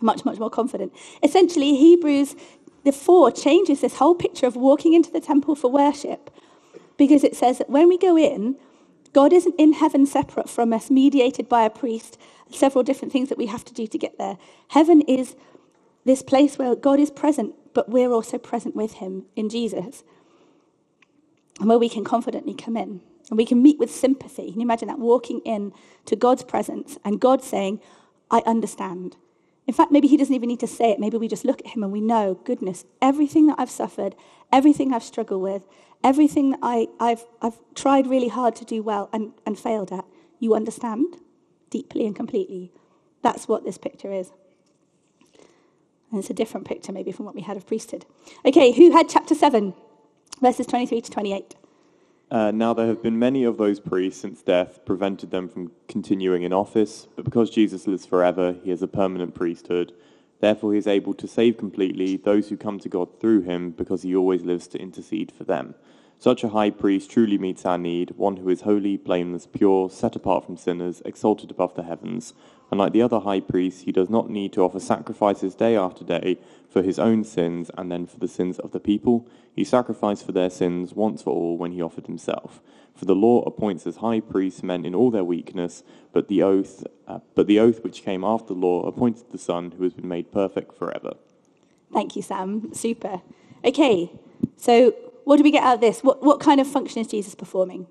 Much, 0.00 0.24
much 0.24 0.38
more 0.38 0.50
confident. 0.50 0.92
Essentially, 1.22 1.74
Hebrews 1.76 2.36
the 2.84 2.92
4 2.92 3.32
changes 3.32 3.80
this 3.80 3.96
whole 3.96 4.14
picture 4.14 4.46
of 4.46 4.56
walking 4.56 4.92
into 4.92 5.10
the 5.10 5.20
temple 5.20 5.56
for 5.56 5.70
worship 5.70 6.30
because 6.96 7.24
it 7.24 7.34
says 7.34 7.58
that 7.58 7.70
when 7.70 7.88
we 7.88 7.98
go 7.98 8.16
in, 8.16 8.56
God 9.12 9.32
isn't 9.32 9.54
in 9.58 9.72
heaven 9.72 10.06
separate 10.06 10.50
from 10.50 10.72
us, 10.72 10.90
mediated 10.90 11.48
by 11.48 11.64
a 11.64 11.70
priest, 11.70 12.18
several 12.50 12.84
different 12.84 13.12
things 13.12 13.28
that 13.30 13.38
we 13.38 13.46
have 13.46 13.64
to 13.64 13.74
do 13.74 13.86
to 13.86 13.98
get 13.98 14.18
there. 14.18 14.36
Heaven 14.68 15.00
is 15.02 15.34
this 16.04 16.22
place 16.22 16.58
where 16.58 16.76
God 16.76 17.00
is 17.00 17.10
present, 17.10 17.54
but 17.72 17.88
we're 17.88 18.12
also 18.12 18.38
present 18.38 18.76
with 18.76 18.94
him 18.94 19.24
in 19.34 19.48
Jesus. 19.48 20.04
And 21.60 21.68
where 21.68 21.78
we 21.78 21.88
can 21.88 22.04
confidently 22.04 22.54
come 22.54 22.76
in. 22.76 23.00
And 23.30 23.38
we 23.38 23.46
can 23.46 23.62
meet 23.62 23.78
with 23.78 23.90
sympathy. 23.90 24.50
Can 24.50 24.60
you 24.60 24.66
imagine 24.66 24.88
that? 24.88 24.98
Walking 24.98 25.40
in 25.44 25.72
to 26.06 26.16
God's 26.16 26.44
presence 26.44 26.98
and 27.04 27.20
God 27.20 27.42
saying, 27.42 27.80
I 28.30 28.42
understand. 28.46 29.16
In 29.66 29.72
fact, 29.72 29.92
maybe 29.92 30.08
he 30.08 30.16
doesn't 30.16 30.34
even 30.34 30.48
need 30.48 30.60
to 30.60 30.66
say 30.66 30.90
it. 30.90 31.00
Maybe 31.00 31.16
we 31.16 31.28
just 31.28 31.44
look 31.44 31.60
at 31.60 31.68
him 31.68 31.82
and 31.82 31.92
we 31.92 32.00
know, 32.00 32.34
goodness, 32.44 32.84
everything 33.00 33.46
that 33.46 33.58
I've 33.58 33.70
suffered, 33.70 34.14
everything 34.52 34.92
I've 34.92 35.02
struggled 35.02 35.42
with, 35.42 35.66
everything 36.02 36.50
that 36.50 36.60
I, 36.62 36.88
have 37.00 37.24
I've 37.40 37.58
tried 37.74 38.06
really 38.06 38.28
hard 38.28 38.54
to 38.56 38.64
do 38.64 38.82
well 38.82 39.08
and, 39.12 39.32
and 39.46 39.58
failed 39.58 39.90
at, 39.90 40.04
you 40.38 40.54
understand 40.54 41.16
deeply 41.70 42.06
and 42.06 42.14
completely. 42.14 42.72
That's 43.22 43.48
what 43.48 43.64
this 43.64 43.78
picture 43.78 44.12
is. 44.12 44.32
And 46.10 46.20
it's 46.20 46.30
a 46.30 46.34
different 46.34 46.66
picture, 46.66 46.92
maybe, 46.92 47.10
from 47.10 47.24
what 47.24 47.34
we 47.34 47.40
had 47.40 47.56
of 47.56 47.66
priesthood. 47.66 48.04
Okay, 48.44 48.70
who 48.72 48.92
had 48.92 49.08
chapter 49.08 49.34
7, 49.34 49.74
verses 50.40 50.66
23 50.66 51.00
to 51.00 51.10
28? 51.10 51.54
Uh, 52.30 52.50
now 52.50 52.74
there 52.74 52.86
have 52.86 53.02
been 53.02 53.18
many 53.18 53.44
of 53.44 53.58
those 53.58 53.78
priests 53.78 54.20
since 54.20 54.42
death 54.42 54.84
prevented 54.84 55.30
them 55.30 55.48
from 55.48 55.70
continuing 55.88 56.42
in 56.42 56.52
office, 56.52 57.06
but 57.14 57.24
because 57.24 57.50
Jesus 57.50 57.86
lives 57.86 58.06
forever, 58.06 58.56
he 58.64 58.70
has 58.70 58.82
a 58.82 58.88
permanent 58.88 59.34
priesthood. 59.34 59.92
Therefore, 60.40 60.72
he 60.72 60.78
is 60.78 60.86
able 60.86 61.14
to 61.14 61.28
save 61.28 61.56
completely 61.56 62.16
those 62.16 62.48
who 62.48 62.56
come 62.56 62.78
to 62.80 62.88
God 62.88 63.20
through 63.20 63.42
him, 63.42 63.70
because 63.70 64.02
he 64.02 64.16
always 64.16 64.42
lives 64.42 64.66
to 64.68 64.78
intercede 64.78 65.30
for 65.30 65.44
them. 65.44 65.74
Such 66.18 66.42
a 66.42 66.48
high 66.48 66.70
priest 66.70 67.10
truly 67.10 67.38
meets 67.38 67.66
our 67.66 67.78
need, 67.78 68.12
one 68.16 68.38
who 68.38 68.48
is 68.48 68.62
holy, 68.62 68.96
blameless, 68.96 69.46
pure, 69.46 69.90
set 69.90 70.16
apart 70.16 70.44
from 70.44 70.56
sinners, 70.56 71.02
exalted 71.04 71.50
above 71.50 71.74
the 71.74 71.82
heavens. 71.82 72.34
Unlike 72.74 72.92
the 72.92 73.02
other 73.02 73.20
high 73.20 73.38
priests, 73.38 73.82
he 73.82 73.92
does 73.92 74.10
not 74.10 74.28
need 74.28 74.52
to 74.54 74.62
offer 74.62 74.80
sacrifices 74.80 75.54
day 75.54 75.76
after 75.76 76.04
day 76.04 76.40
for 76.68 76.82
his 76.82 76.98
own 76.98 77.22
sins 77.22 77.70
and 77.78 77.88
then 77.88 78.04
for 78.04 78.18
the 78.18 78.26
sins 78.26 78.58
of 78.58 78.72
the 78.72 78.80
people. 78.80 79.28
He 79.54 79.62
sacrificed 79.62 80.26
for 80.26 80.32
their 80.32 80.50
sins 80.50 80.92
once 80.92 81.22
for 81.22 81.30
all 81.30 81.56
when 81.56 81.70
he 81.70 81.80
offered 81.80 82.08
himself. 82.08 82.60
For 82.96 83.04
the 83.04 83.14
law 83.14 83.42
appoints 83.42 83.86
as 83.86 83.98
high 83.98 84.18
priests 84.18 84.64
men 84.64 84.84
in 84.84 84.92
all 84.92 85.12
their 85.12 85.22
weakness, 85.22 85.84
but 86.12 86.26
the 86.26 86.42
oath, 86.42 86.82
uh, 87.06 87.20
but 87.36 87.46
the 87.46 87.60
oath 87.60 87.84
which 87.84 88.02
came 88.02 88.24
after 88.24 88.54
the 88.54 88.60
law 88.60 88.82
appointed 88.88 89.30
the 89.30 89.38
Son, 89.38 89.70
who 89.78 89.84
has 89.84 89.94
been 89.94 90.08
made 90.08 90.32
perfect 90.32 90.76
forever. 90.76 91.12
Thank 91.92 92.16
you, 92.16 92.22
Sam. 92.22 92.74
Super. 92.74 93.22
Okay, 93.64 94.10
so 94.56 94.90
what 95.22 95.36
do 95.36 95.44
we 95.44 95.52
get 95.52 95.62
out 95.62 95.76
of 95.76 95.80
this? 95.80 96.02
What, 96.02 96.24
what 96.24 96.40
kind 96.40 96.60
of 96.60 96.66
function 96.66 97.00
is 97.02 97.06
Jesus 97.06 97.36
performing? 97.36 97.86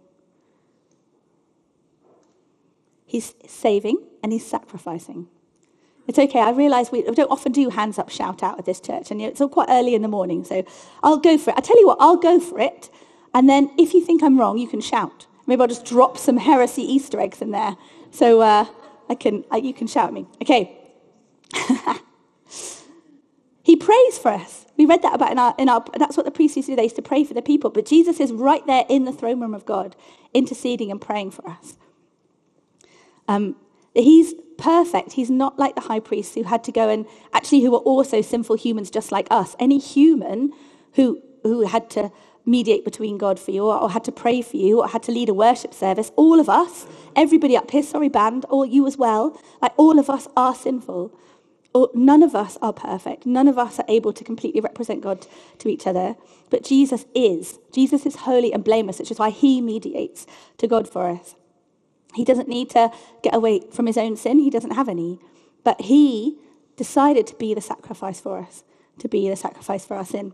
He's 3.13 3.36
saving 3.46 3.98
and 4.24 4.34
he's 4.34 4.43
sacrificing. 4.43 5.27
It's 6.08 6.17
okay. 6.17 6.39
I 6.39 6.50
realise 6.50 6.91
we 6.91 7.03
don't 7.03 7.29
often 7.29 7.51
do 7.51 7.70
hands 7.70 8.00
up, 8.00 8.10
shout 8.10 8.41
out 8.41 8.58
at 8.58 8.65
this 8.65 8.79
church, 8.79 9.12
and 9.12 9.22
it's 9.22 9.39
all 9.39 9.50
quite 9.50 9.70
early 9.70 9.93
in 9.93 10.01
the 10.01 10.08
morning, 10.08 10.43
so 10.43 10.65
I'll 11.03 11.20
go 11.20 11.38
for 11.38 11.51
it. 11.51 11.58
I 11.58 11.62
tell 11.62 11.79
you 11.79 11.86
what, 11.86 12.00
I'll 12.01 12.17
go 12.17 12.39
for 12.39 12.60
it, 12.60 12.89
and 13.36 13.48
then 13.48 13.70
if 13.77 13.93
you 13.93 14.03
think 14.03 14.24
I'm 14.24 14.39
wrong, 14.39 14.58
you 14.58 14.67
can 14.67 14.82
shout. 14.82 15.27
Maybe 15.46 15.62
I'll 15.62 15.67
just 15.67 15.86
drop 15.86 16.17
some 16.17 16.38
heresy 16.38 16.82
Easter 16.82 17.20
eggs 17.20 17.39
in 17.39 17.51
there, 17.51 17.77
so 18.10 18.41
uh, 18.41 18.65
I 19.12 19.13
can 19.13 19.46
uh, 19.53 19.58
you 19.58 19.75
can 19.75 19.86
shout 19.86 20.08
at 20.08 20.13
me. 20.13 20.25
Okay. 20.41 20.75
he 23.63 23.75
prays 23.75 24.17
for 24.17 24.32
us. 24.32 24.65
We 24.75 24.88
read 24.88 25.03
that 25.03 25.13
about 25.13 25.32
in 25.32 25.38
our, 25.38 25.53
in 25.60 25.70
our, 25.70 25.86
that's 26.00 26.17
what 26.17 26.25
the 26.25 26.32
priests 26.32 26.58
used 26.58 26.65
to 26.65 26.72
do. 26.72 26.77
They 26.77 26.84
used 26.84 26.96
to 26.96 27.03
pray 27.03 27.24
for 27.25 27.36
the 27.36 27.43
people. 27.43 27.70
But 27.70 27.86
Jesus 27.86 28.20
is 28.20 28.32
right 28.32 28.65
there 28.65 28.86
in 28.89 29.05
the 29.05 29.12
throne 29.12 29.39
room 29.39 29.53
of 29.53 29.67
God, 29.67 29.96
interceding 30.34 30.89
and 30.89 31.00
praying 31.00 31.29
for 31.29 31.48
us. 31.48 31.77
Um, 33.34 33.56
he's 33.94 34.34
perfect. 34.58 35.13
He's 35.13 35.30
not 35.30 35.58
like 35.60 35.75
the 35.75 35.82
high 35.82 36.00
priests 36.00 36.36
who 36.36 36.44
had 36.44 36.63
to 36.66 36.72
go 36.72 36.90
and 36.90 37.06
actually 37.34 37.62
who 37.62 37.72
were 37.72 37.80
also 37.80 38.22
sinful 38.22 38.58
humans 38.58 38.92
just 38.92 39.12
like 39.12 39.28
us. 39.32 39.56
Any 39.60 39.80
human 39.80 40.52
who, 40.94 41.22
who 41.44 41.66
had 41.68 41.90
to 41.92 42.12
mediate 42.46 42.84
between 42.86 43.18
God 43.18 43.40
for 43.40 43.52
you 43.52 43.66
or, 43.66 43.78
or 43.80 43.90
had 43.90 44.04
to 44.06 44.12
pray 44.12 44.42
for 44.42 44.58
you 44.58 44.82
or 44.82 44.88
had 44.88 45.04
to 45.04 45.12
lead 45.12 45.30
a 45.30 45.34
worship 45.34 45.74
service, 45.74 46.12
all 46.16 46.40
of 46.40 46.50
us, 46.50 46.86
everybody 47.16 47.58
up 47.58 47.72
here, 47.72 47.84
sorry, 47.84 48.10
band, 48.10 48.46
or 48.50 48.66
you 48.66 48.86
as 48.88 48.98
well, 48.98 49.40
like 49.62 49.74
all 49.78 50.00
of 50.00 50.10
us 50.10 50.28
are 50.36 50.56
sinful 50.56 51.12
none 51.94 52.24
of 52.24 52.36
us 52.36 52.58
are 52.62 52.74
perfect. 52.74 53.25
None 53.25 53.48
of 53.48 53.58
us 53.58 53.80
are 53.80 53.86
able 53.88 54.13
to 54.13 54.24
completely 54.24 54.62
represent 54.62 55.02
God 55.02 55.28
to 55.60 55.70
each 55.70 55.88
other. 55.88 56.16
But 56.50 56.63
Jesus 56.63 57.06
is. 57.16 57.60
Jesus 57.74 58.06
is 58.06 58.18
holy 58.18 58.54
and 58.54 58.63
blameless, 58.63 59.00
which 59.00 59.12
is 59.12 59.20
why 59.20 59.32
he 59.32 59.62
mediates 59.62 60.28
to 60.60 60.68
God 60.68 60.88
for 60.88 61.10
us. 61.10 61.36
He 62.15 62.24
doesn't 62.24 62.48
need 62.48 62.70
to 62.72 62.91
get 63.22 63.36
away 63.36 63.62
from 63.72 63.88
his 63.88 63.98
own 63.98 64.15
sin, 64.15 64.39
he 64.39 64.50
doesn't 64.50 64.72
have 64.72 64.89
any. 64.89 65.20
But 65.63 65.82
he 65.82 66.38
decided 66.75 67.27
to 67.27 67.36
be 67.36 67.53
the 67.53 67.62
sacrifice 67.62 68.20
for 68.20 68.39
us, 68.39 68.63
to 69.00 69.08
be 69.08 69.29
the 69.29 69.36
sacrifice 69.36 69.86
for 69.86 69.96
our 69.96 70.05
sin. 70.05 70.34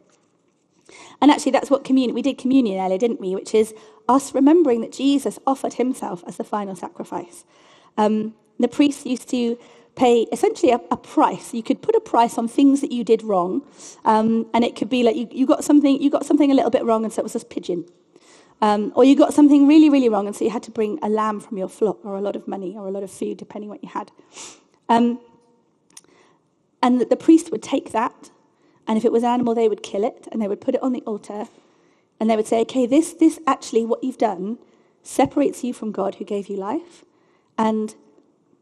And 1.22 1.30
actually, 1.30 1.52
that's 1.52 1.70
what 1.70 1.84
communion, 1.84 2.16
we 2.16 2.22
did 2.22 2.38
communion 2.38 2.82
earlier, 2.82 2.98
didn't 2.98 3.22
we? 3.22 3.36
Which 3.36 3.54
is 3.54 3.74
us 4.08 4.34
remembering 4.34 4.82
that 4.82 4.92
Jesus 4.92 5.38
offered 5.46 5.76
himself 5.76 6.24
as 6.26 6.38
the 6.38 6.44
final 6.44 6.76
sacrifice. 6.76 7.46
Um, 7.98 8.34
the 8.60 8.68
priests 8.68 9.06
used 9.06 9.30
to 9.30 9.58
pay 9.96 10.22
essentially 10.32 10.72
a, 10.72 10.80
a, 10.92 10.98
price. 10.98 11.54
You 11.54 11.62
could 11.62 11.82
put 11.82 11.96
a 11.96 12.00
price 12.00 12.38
on 12.38 12.48
things 12.48 12.82
that 12.82 12.92
you 12.92 13.04
did 13.04 13.22
wrong, 13.22 13.62
um, 14.06 14.48
and 14.54 14.64
it 14.64 14.76
could 14.76 14.90
be 14.90 15.04
like 15.04 15.16
you, 15.16 15.28
you 15.32 15.46
got 15.46 15.64
something 15.64 16.02
you 16.02 16.10
got 16.10 16.26
something 16.26 16.52
a 16.52 16.54
little 16.54 16.70
bit 16.72 16.84
wrong, 16.86 17.04
and 17.04 17.12
so 17.12 17.20
it 17.20 17.24
was 17.24 17.36
a 17.36 17.46
pigeon, 17.46 17.86
um, 18.62 18.92
or 18.96 19.04
you 19.04 19.16
got 19.16 19.34
something 19.34 19.68
really 19.68 19.90
really 19.90 20.10
wrong, 20.10 20.28
and 20.28 20.36
so 20.36 20.44
you 20.44 20.52
had 20.52 20.64
to 20.64 20.72
bring 20.72 21.00
a 21.02 21.10
lamb 21.10 21.40
from 21.40 21.58
your 21.58 21.70
flock, 21.70 22.04
or 22.04 22.16
a 22.16 22.22
lot 22.22 22.36
of 22.36 22.48
money, 22.48 22.76
or 22.78 22.88
a 22.88 22.92
lot 22.92 23.04
of 23.04 23.12
food, 23.12 23.38
depending 23.38 23.70
what 23.70 23.84
you 23.84 23.90
had. 23.90 24.12
Um, 24.88 25.20
and 26.82 27.02
the, 27.02 27.18
priest 27.18 27.52
would 27.52 27.62
take 27.62 27.92
that, 27.92 28.32
and 28.88 28.98
if 28.98 29.04
it 29.06 29.12
was 29.12 29.24
an 29.24 29.30
animal, 29.30 29.54
they 29.54 29.68
would 29.68 29.84
kill 29.84 30.04
it, 30.04 30.28
and 30.32 30.42
they 30.42 30.48
would 30.48 30.62
put 30.62 30.76
it 30.76 30.82
on 30.82 30.94
the 30.94 31.02
altar, 31.02 31.48
and 32.20 32.30
they 32.30 32.36
would 32.36 32.48
say, 32.48 32.62
"Okay, 32.62 32.86
this 32.86 33.14
this 33.14 33.40
actually 33.46 33.86
what 33.86 34.04
you've 34.04 34.18
done 34.18 34.58
separates 35.04 35.64
you 35.64 35.74
from 35.74 35.92
God 35.92 36.16
who 36.16 36.26
gave 36.26 36.48
you 36.48 36.58
life." 36.58 37.06
And 37.58 37.96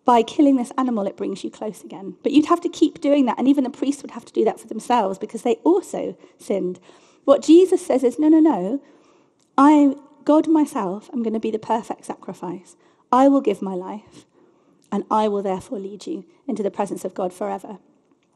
by 0.07 0.23
killing 0.23 0.55
this 0.55 0.71
animal, 0.77 1.05
it 1.05 1.17
brings 1.17 1.43
you 1.43 1.51
close 1.51 1.83
again. 1.83 2.15
But 2.23 2.31
you'd 2.31 2.45
have 2.45 2.61
to 2.61 2.69
keep 2.69 3.01
doing 3.01 3.25
that, 3.25 3.37
and 3.37 3.47
even 3.47 3.65
the 3.65 3.69
priests 3.69 4.01
would 4.01 4.11
have 4.11 4.25
to 4.25 4.33
do 4.33 4.45
that 4.45 4.59
for 4.59 4.67
themselves 4.67 5.19
because 5.19 5.41
they 5.41 5.55
also 5.65 6.17
sinned. 6.37 6.79
What 7.25 7.43
Jesus 7.43 7.85
says 7.85 8.05
is, 8.05 8.17
no, 8.17 8.29
no, 8.29 8.39
no. 8.39 8.81
I, 9.57 9.95
God 10.23 10.47
myself, 10.47 11.09
am 11.13 11.23
going 11.23 11.33
to 11.33 11.39
be 11.39 11.51
the 11.51 11.59
perfect 11.59 12.05
sacrifice. 12.05 12.75
I 13.11 13.27
will 13.27 13.41
give 13.41 13.61
my 13.61 13.73
life, 13.73 14.25
and 14.91 15.03
I 15.09 15.27
will 15.27 15.41
therefore 15.41 15.79
lead 15.79 16.05
you 16.05 16.25
into 16.47 16.63
the 16.63 16.71
presence 16.71 17.03
of 17.05 17.13
God 17.13 17.33
forever. 17.33 17.77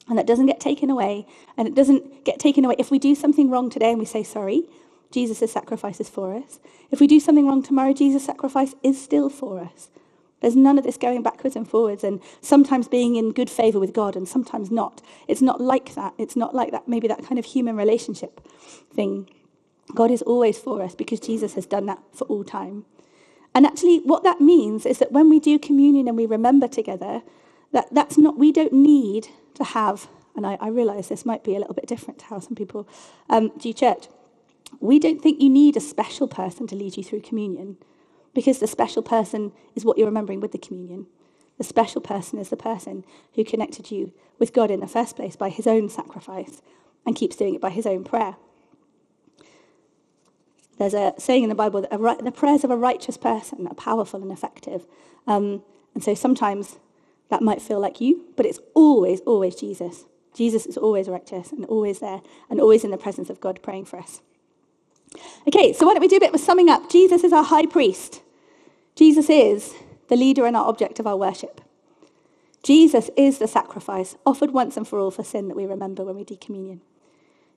And 0.08 0.18
that 0.18 0.28
doesn't 0.28 0.48
get 0.48 0.60
taken 0.60 0.90
away, 0.90 1.28
and 1.58 1.68
it 1.68 1.76
doesn't 1.76 2.26
get 2.26 2.40
taken 2.40 2.66
away. 2.66 2.76
If 2.80 2.90
we 2.90 3.00
do 3.00 3.14
something 3.14 3.50
wrong 3.50 3.70
today 3.70 3.92
and 3.92 4.00
we 4.00 4.06
say 4.06 4.24
sorry, 4.24 4.64
Jesus' 5.12 5.52
sacrifice 5.52 6.00
is 6.00 6.10
for 6.10 6.34
us. 6.36 6.60
If 6.90 7.00
we 7.00 7.08
do 7.08 7.20
something 7.20 7.48
wrong 7.48 7.62
tomorrow, 7.62 7.94
Jesus' 7.94 8.26
sacrifice 8.26 8.74
is 8.82 9.02
still 9.02 9.30
for 9.30 9.60
us. 9.60 9.90
There's 10.42 10.56
none 10.56 10.80
of 10.80 10.84
this 10.84 10.98
going 10.98 11.22
backwards 11.22 11.56
and 11.56 11.70
forwards 11.70 12.04
and 12.04 12.20
sometimes 12.42 12.88
being 12.88 13.16
in 13.16 13.32
good 13.32 13.50
favor 13.50 13.80
with 13.80 13.94
God 13.94 14.16
and 14.16 14.28
sometimes 14.28 14.72
not. 14.72 15.02
It's 15.28 15.42
not 15.42 15.62
like 15.62 15.94
that. 15.94 16.16
It's 16.18 16.36
not 16.36 16.56
like 16.56 16.72
that, 16.72 16.88
maybe 16.88 17.08
that 17.08 17.24
kind 17.24 17.38
of 17.38 17.46
human 17.46 17.76
relationship 17.76 18.42
thing. 18.92 19.30
God 19.96 20.12
is 20.12 20.22
always 20.22 20.58
for 20.58 20.82
us 20.82 20.96
because 20.96 21.20
Jesus 21.20 21.56
has 21.56 21.66
done 21.66 21.86
that 21.88 22.00
for 22.14 22.26
all 22.26 22.44
time. 22.44 22.86
And 23.54 23.66
actually, 23.66 24.00
what 24.00 24.24
that 24.24 24.40
means 24.40 24.86
is 24.86 25.00
that 25.00 25.12
when 25.12 25.30
we 25.30 25.40
do 25.40 25.60
communion 25.60 26.08
and 26.08 26.16
we 26.16 26.26
remember 26.26 26.68
together, 26.68 27.22
that 27.72 27.94
that's 27.94 28.18
not, 28.18 28.38
we 28.38 28.52
don't 28.52 28.74
need 28.74 29.28
to 29.56 29.64
have, 29.64 30.08
and 30.36 30.46
I, 30.46 30.58
I 30.62 30.70
realize 30.70 31.10
this 31.10 31.26
might 31.26 31.44
be 31.44 31.56
a 31.56 31.60
little 31.60 31.74
bit 31.74 31.88
different 31.88 32.20
to 32.20 32.26
how 32.26 32.40
some 32.40 32.56
people 32.56 32.88
um, 33.30 33.52
do 33.58 33.74
church. 33.74 34.08
We 34.80 35.00
don't 35.00 35.22
think 35.22 35.42
you 35.42 35.50
need 35.50 35.76
a 35.76 35.82
special 35.82 36.28
person 36.28 36.68
to 36.68 36.76
lead 36.76 36.96
you 36.96 37.04
through 37.04 37.22
communion. 37.22 37.78
Because 38.34 38.60
the 38.60 38.68
special 38.68 39.04
person 39.04 39.52
is 39.76 39.84
what 39.84 39.98
you're 39.98 40.08
remembering 40.08 40.40
with 40.40 40.54
the 40.54 40.58
communion. 40.58 41.08
The 41.58 41.66
special 41.66 42.02
person 42.02 42.40
is 42.40 42.50
the 42.50 42.58
person 42.58 43.04
who 43.36 43.44
connected 43.44 43.92
you 43.92 44.14
with 44.40 44.54
God 44.54 44.72
in 44.72 44.80
the 44.80 44.88
first 44.88 45.18
place 45.18 45.36
by 45.36 45.50
his 45.50 45.68
own 45.68 45.90
sacrifice 45.90 46.62
and 47.06 47.16
keeps 47.16 47.36
doing 47.36 47.56
it 47.56 47.62
by 47.62 47.70
his 47.70 47.86
own 47.86 48.06
prayer. 48.06 48.38
There's 50.78 50.94
a 50.94 51.14
saying 51.18 51.44
in 51.44 51.50
the 51.50 51.56
Bible 51.56 51.82
that 51.82 52.24
the 52.24 52.32
prayers 52.32 52.64
of 52.64 52.72
a 52.72 52.78
righteous 52.78 53.18
person 53.18 53.68
are 53.68 53.76
powerful 53.76 54.22
and 54.22 54.32
effective. 54.32 54.86
Um, 55.28 55.64
and 55.94 56.04
so 56.04 56.16
sometimes 56.16 56.78
that 57.30 57.42
might 57.42 57.62
feel 57.62 57.80
like 57.80 58.02
you, 58.02 58.26
but 58.36 58.46
it's 58.46 58.60
always, 58.74 59.22
always 59.22 59.56
Jesus. 59.56 60.06
Jesus 60.34 60.66
is 60.66 60.78
always 60.78 61.08
righteous 61.08 61.52
and 61.52 61.66
always 61.66 62.00
there 62.00 62.22
and 62.50 62.60
always 62.60 62.84
in 62.84 62.92
the 62.92 62.98
presence 62.98 63.30
of 63.30 63.42
God 63.42 63.62
praying 63.62 63.86
for 63.86 64.00
us. 64.00 64.22
Okay, 65.48 65.74
so 65.74 65.86
why 65.86 65.94
don't 65.94 66.02
we 66.02 66.08
do 66.08 66.18
a 66.18 66.22
bit 66.22 66.34
of 66.34 66.40
summing 66.40 66.70
up? 66.70 66.90
Jesus 66.90 67.24
is 67.24 67.34
our 67.34 67.44
high 67.44 67.66
priest. 67.66 68.22
Jesus 68.96 69.30
is 69.30 69.74
the 70.08 70.16
leader 70.16 70.46
and 70.46 70.56
our 70.56 70.68
object 70.68 71.00
of 71.00 71.08
our 71.08 71.18
worship. 71.18 71.62
Jesus 72.64 73.10
is 73.18 73.40
the 73.40 73.48
sacrifice 73.48 74.16
offered 74.26 74.52
once 74.52 74.78
and 74.78 74.88
for 74.88 75.00
all 75.00 75.12
for 75.12 75.24
sin 75.24 75.48
that 75.48 75.58
we 75.58 75.66
remember 75.66 76.04
when 76.04 76.16
we 76.16 76.24
do 76.24 76.38
communion. 76.38 76.82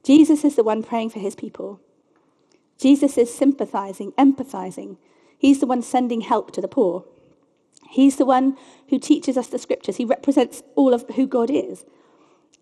Jesus 0.02 0.44
is 0.44 0.56
the 0.56 0.64
one 0.64 0.82
praying 0.82 1.10
for 1.10 1.18
his 1.18 1.34
people. 1.34 1.80
Jesus 2.84 3.16
is 3.16 3.34
sympathizing, 3.34 4.12
empathizing. 4.18 4.98
He's 5.38 5.58
the 5.58 5.66
one 5.66 5.80
sending 5.80 6.20
help 6.20 6.50
to 6.50 6.60
the 6.60 6.68
poor. 6.68 7.06
He's 7.88 8.16
the 8.16 8.26
one 8.26 8.58
who 8.90 8.98
teaches 8.98 9.38
us 9.38 9.46
the 9.46 9.58
scriptures. 9.58 9.96
He 9.96 10.04
represents 10.04 10.62
all 10.74 10.92
of 10.92 11.06
who 11.16 11.26
God 11.26 11.48
is. 11.48 11.86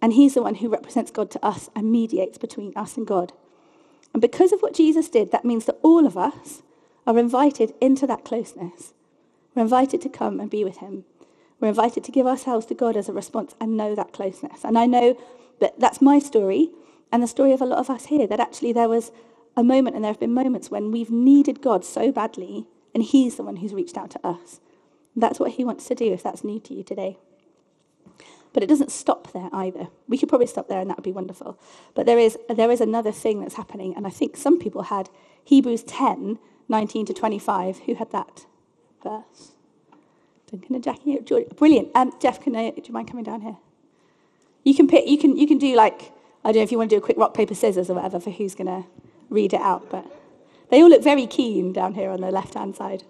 And 0.00 0.12
he's 0.12 0.34
the 0.34 0.42
one 0.42 0.54
who 0.54 0.68
represents 0.68 1.10
God 1.10 1.28
to 1.32 1.44
us 1.44 1.70
and 1.74 1.90
mediates 1.90 2.38
between 2.38 2.72
us 2.76 2.96
and 2.96 3.04
God. 3.04 3.32
And 4.12 4.22
because 4.22 4.52
of 4.52 4.60
what 4.60 4.74
Jesus 4.74 5.08
did, 5.08 5.32
that 5.32 5.44
means 5.44 5.64
that 5.64 5.80
all 5.82 6.06
of 6.06 6.16
us 6.16 6.62
are 7.04 7.18
invited 7.18 7.74
into 7.80 8.06
that 8.06 8.24
closeness. 8.24 8.94
We're 9.56 9.62
invited 9.62 10.00
to 10.02 10.08
come 10.08 10.38
and 10.38 10.48
be 10.48 10.62
with 10.62 10.76
him. 10.76 11.02
We're 11.58 11.66
invited 11.66 12.04
to 12.04 12.12
give 12.12 12.28
ourselves 12.28 12.64
to 12.66 12.74
God 12.74 12.96
as 12.96 13.08
a 13.08 13.12
response 13.12 13.56
and 13.60 13.76
know 13.76 13.96
that 13.96 14.12
closeness. 14.12 14.62
And 14.62 14.78
I 14.78 14.86
know 14.86 15.18
that 15.58 15.80
that's 15.80 16.00
my 16.00 16.20
story 16.20 16.70
and 17.10 17.24
the 17.24 17.26
story 17.26 17.52
of 17.52 17.60
a 17.60 17.66
lot 17.66 17.80
of 17.80 17.90
us 17.90 18.04
here, 18.04 18.28
that 18.28 18.38
actually 18.38 18.72
there 18.72 18.88
was 18.88 19.10
a 19.56 19.62
moment 19.62 19.96
and 19.96 20.04
there 20.04 20.12
have 20.12 20.20
been 20.20 20.34
moments 20.34 20.70
when 20.70 20.90
we've 20.90 21.10
needed 21.10 21.60
God 21.60 21.84
so 21.84 22.10
badly 22.10 22.66
and 22.94 23.02
he's 23.02 23.36
the 23.36 23.42
one 23.42 23.56
who's 23.56 23.74
reached 23.74 23.96
out 23.96 24.10
to 24.12 24.26
us. 24.26 24.60
That's 25.14 25.38
what 25.38 25.52
he 25.52 25.64
wants 25.64 25.86
to 25.88 25.94
do 25.94 26.12
if 26.12 26.22
that's 26.22 26.44
new 26.44 26.60
to 26.60 26.74
you 26.74 26.82
today. 26.82 27.18
But 28.52 28.62
it 28.62 28.68
doesn't 28.68 28.90
stop 28.92 29.32
there 29.32 29.48
either. 29.52 29.88
We 30.08 30.18
could 30.18 30.28
probably 30.28 30.46
stop 30.46 30.68
there 30.68 30.80
and 30.80 30.90
that 30.90 30.98
would 30.98 31.04
be 31.04 31.12
wonderful. 31.12 31.58
But 31.94 32.06
there 32.06 32.18
is, 32.18 32.36
there 32.48 32.70
is 32.70 32.80
another 32.80 33.12
thing 33.12 33.40
that's 33.40 33.54
happening, 33.54 33.94
and 33.96 34.06
I 34.06 34.10
think 34.10 34.36
some 34.36 34.58
people 34.58 34.84
had 34.84 35.08
Hebrews 35.44 35.82
10, 35.84 36.38
19 36.68 37.06
to 37.06 37.14
25. 37.14 37.78
Who 37.80 37.94
had 37.94 38.10
that 38.12 38.46
verse? 39.02 39.52
Duncan 40.50 40.74
and 40.74 40.84
Jackie. 40.84 41.18
Brilliant. 41.56 41.88
Um, 41.94 42.12
Jeff, 42.20 42.42
can 42.42 42.54
I, 42.54 42.70
do 42.70 42.82
you 42.84 42.92
mind 42.92 43.08
coming 43.08 43.24
down 43.24 43.40
here? 43.40 43.56
You 44.64 44.74
can 44.74 44.86
pick, 44.86 45.08
you 45.08 45.18
can, 45.18 45.36
you 45.36 45.46
can 45.46 45.58
do 45.58 45.74
like, 45.74 46.12
I 46.44 46.52
don't 46.52 46.56
know 46.56 46.62
if 46.62 46.72
you 46.72 46.78
want 46.78 46.90
to 46.90 46.96
do 46.96 46.98
a 46.98 47.04
quick 47.04 47.16
rock, 47.16 47.34
paper, 47.34 47.54
scissors 47.54 47.88
or 47.88 47.94
whatever 47.94 48.20
for 48.20 48.30
who's 48.30 48.54
to 48.66 48.84
read 49.32 49.54
it 49.54 49.60
out, 49.60 49.90
but 49.90 50.06
they 50.70 50.82
all 50.82 50.88
look 50.88 51.02
very 51.02 51.26
keen 51.26 51.72
down 51.72 51.94
here 51.94 52.10
on 52.10 52.20
the 52.20 52.30
left 52.30 52.54
hand 52.54 52.76
side. 52.76 53.04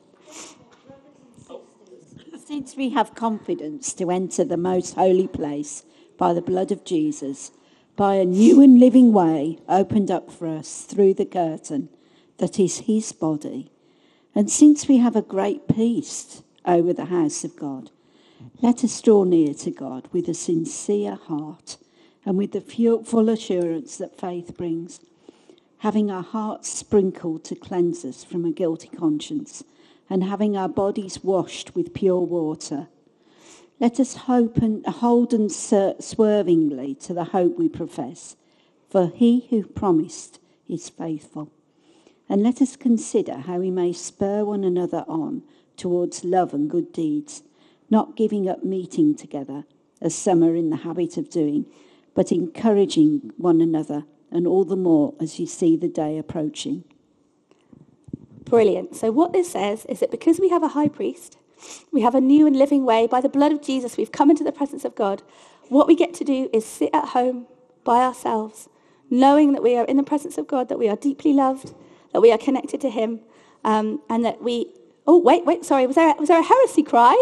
Since 2.45 2.77
we 2.77 2.91
have 2.91 3.15
confidence 3.15 3.95
to 3.95 4.11
enter 4.11 4.45
the 4.45 4.57
most 4.57 4.95
holy 4.95 5.29
place 5.29 5.85
by 6.19 6.35
the 6.35 6.43
blood 6.43 6.71
of 6.71 6.85
Jesus, 6.85 7.51
by 7.97 8.17
a 8.17 8.25
new 8.25 8.61
and 8.61 8.79
living 8.79 9.13
way 9.13 9.59
opened 9.69 10.11
up 10.11 10.31
for 10.31 10.47
us 10.47 10.83
through 10.83 11.15
the 11.15 11.25
curtain 11.25 11.89
that 12.39 12.59
is 12.59 12.81
his 12.81 13.13
body, 13.13 13.71
and 14.35 14.51
since 14.51 14.89
we 14.89 14.99
have 14.99 15.17
a 15.17 15.23
great 15.23 15.69
peace 15.69 16.43
over 16.65 16.93
the 16.93 17.07
house 17.07 17.45
of 17.45 17.57
God, 17.57 17.91
let 18.61 18.83
us 18.83 19.01
draw 19.01 19.25
near 19.25 19.55
to 19.55 19.71
God 19.71 20.09
with 20.13 20.29
a 20.29 20.35
sincere 20.35 21.15
heart 21.15 21.77
and 22.25 22.37
with 22.37 22.53
the 22.53 22.61
full 22.61 23.29
assurance 23.29 23.97
that 23.97 24.19
faith 24.19 24.57
brings, 24.57 25.01
having 25.83 26.13
our 26.13 26.23
hearts 26.23 26.69
sprinkled 26.69 27.43
to 27.43 27.57
cleanse 27.57 28.05
us 28.05 28.23
from 28.23 28.45
a 28.45 28.53
guilty 28.53 28.87
conscience 28.87 29.65
and 30.09 30.23
having 30.23 30.57
our 30.57 30.69
bodies 30.69 31.25
washed 31.25 31.75
with 31.75 31.93
pure 31.93 32.21
water. 32.21 32.87
Let 33.81 33.99
us 33.99 34.15
hope 34.15 34.59
and 34.59 34.87
hold 34.87 35.35
and 35.35 35.51
swervingly 35.51 36.95
to 37.01 37.13
the 37.13 37.25
hope 37.25 37.59
we 37.59 37.69
profess, 37.69 38.37
for 38.89 39.09
he 39.09 39.49
who 39.51 39.65
promised 39.65 40.39
is 40.69 40.89
faithful. 40.89 41.51
And 42.29 42.45
let 42.45 42.63
us 42.63 42.77
consider 42.77 43.39
how 43.39 43.59
we 43.59 43.73
may 43.73 43.93
spur 43.93 44.45
one 44.45 44.63
another 44.63 45.05
on 45.09 45.43
towards 45.77 46.23
love 46.23 46.55
and 46.55 46.71
good 46.71 46.93
deeds, 46.93 47.43
not 47.91 48.15
giving 48.15 48.49
up 48.49 48.63
meeting 48.63 49.17
together, 49.17 49.65
as 50.01 50.15
some 50.15 50.45
are 50.45 50.55
in 50.55 50.71
the 50.71 50.77
habit 50.77 51.17
of 51.17 51.29
doing, 51.29 51.67
but 52.15 52.31
encouraging 52.31 53.33
one 53.37 53.61
another, 53.61 54.05
and 54.33 54.47
all 54.47 54.65
the 54.65 54.77
more 54.77 55.15
as 55.21 55.39
you 55.39 55.47
see 55.47 55.77
the 55.77 55.89
day 55.89 56.19
approaching. 56.19 56.85
Brilliant. 58.45 58.97
So, 58.97 59.11
what 59.11 59.33
this 59.33 59.53
says 59.53 59.85
is 59.87 60.01
that 60.01 60.11
because 60.11 60.41
we 60.41 60.49
have 60.49 60.63
a 60.63 60.69
high 60.69 60.89
priest, 60.89 61.39
we 61.93 62.03
have 62.03 62.15
a 62.15 62.21
new 62.21 62.47
and 62.47 62.57
living 62.57 62.85
way. 62.85 63.07
By 63.07 63.21
the 63.21 63.29
blood 63.29 63.53
of 63.53 63.63
Jesus, 63.63 63.97
we've 63.97 64.13
come 64.13 64.31
into 64.31 64.45
the 64.45 64.53
presence 64.53 64.85
of 64.85 64.95
God. 64.95 65.23
What 65.69 65.87
we 65.87 65.95
get 65.95 66.13
to 66.15 66.25
do 66.25 66.51
is 66.53 66.67
sit 66.67 66.91
at 66.93 67.09
home 67.09 67.47
by 67.85 67.99
ourselves, 68.03 68.69
knowing 69.11 69.53
that 69.53 69.63
we 69.63 69.77
are 69.77 69.85
in 69.85 69.97
the 69.97 70.03
presence 70.03 70.39
of 70.39 70.47
God, 70.47 70.69
that 70.69 70.79
we 70.79 70.89
are 70.89 70.97
deeply 70.97 71.33
loved, 71.33 71.75
that 72.13 72.21
we 72.21 72.33
are 72.33 72.39
connected 72.39 72.81
to 72.83 72.91
Him, 72.91 73.21
um, 73.65 74.03
and 74.09 74.25
that 74.25 74.43
we. 74.43 74.75
Oh, 75.07 75.19
wait, 75.19 75.45
wait, 75.45 75.65
sorry. 75.65 75.87
Was 75.87 75.97
there, 75.97 76.15
was 76.19 76.29
there 76.29 76.41
a 76.41 76.45
heresy 76.45 76.83
cry? 76.83 77.17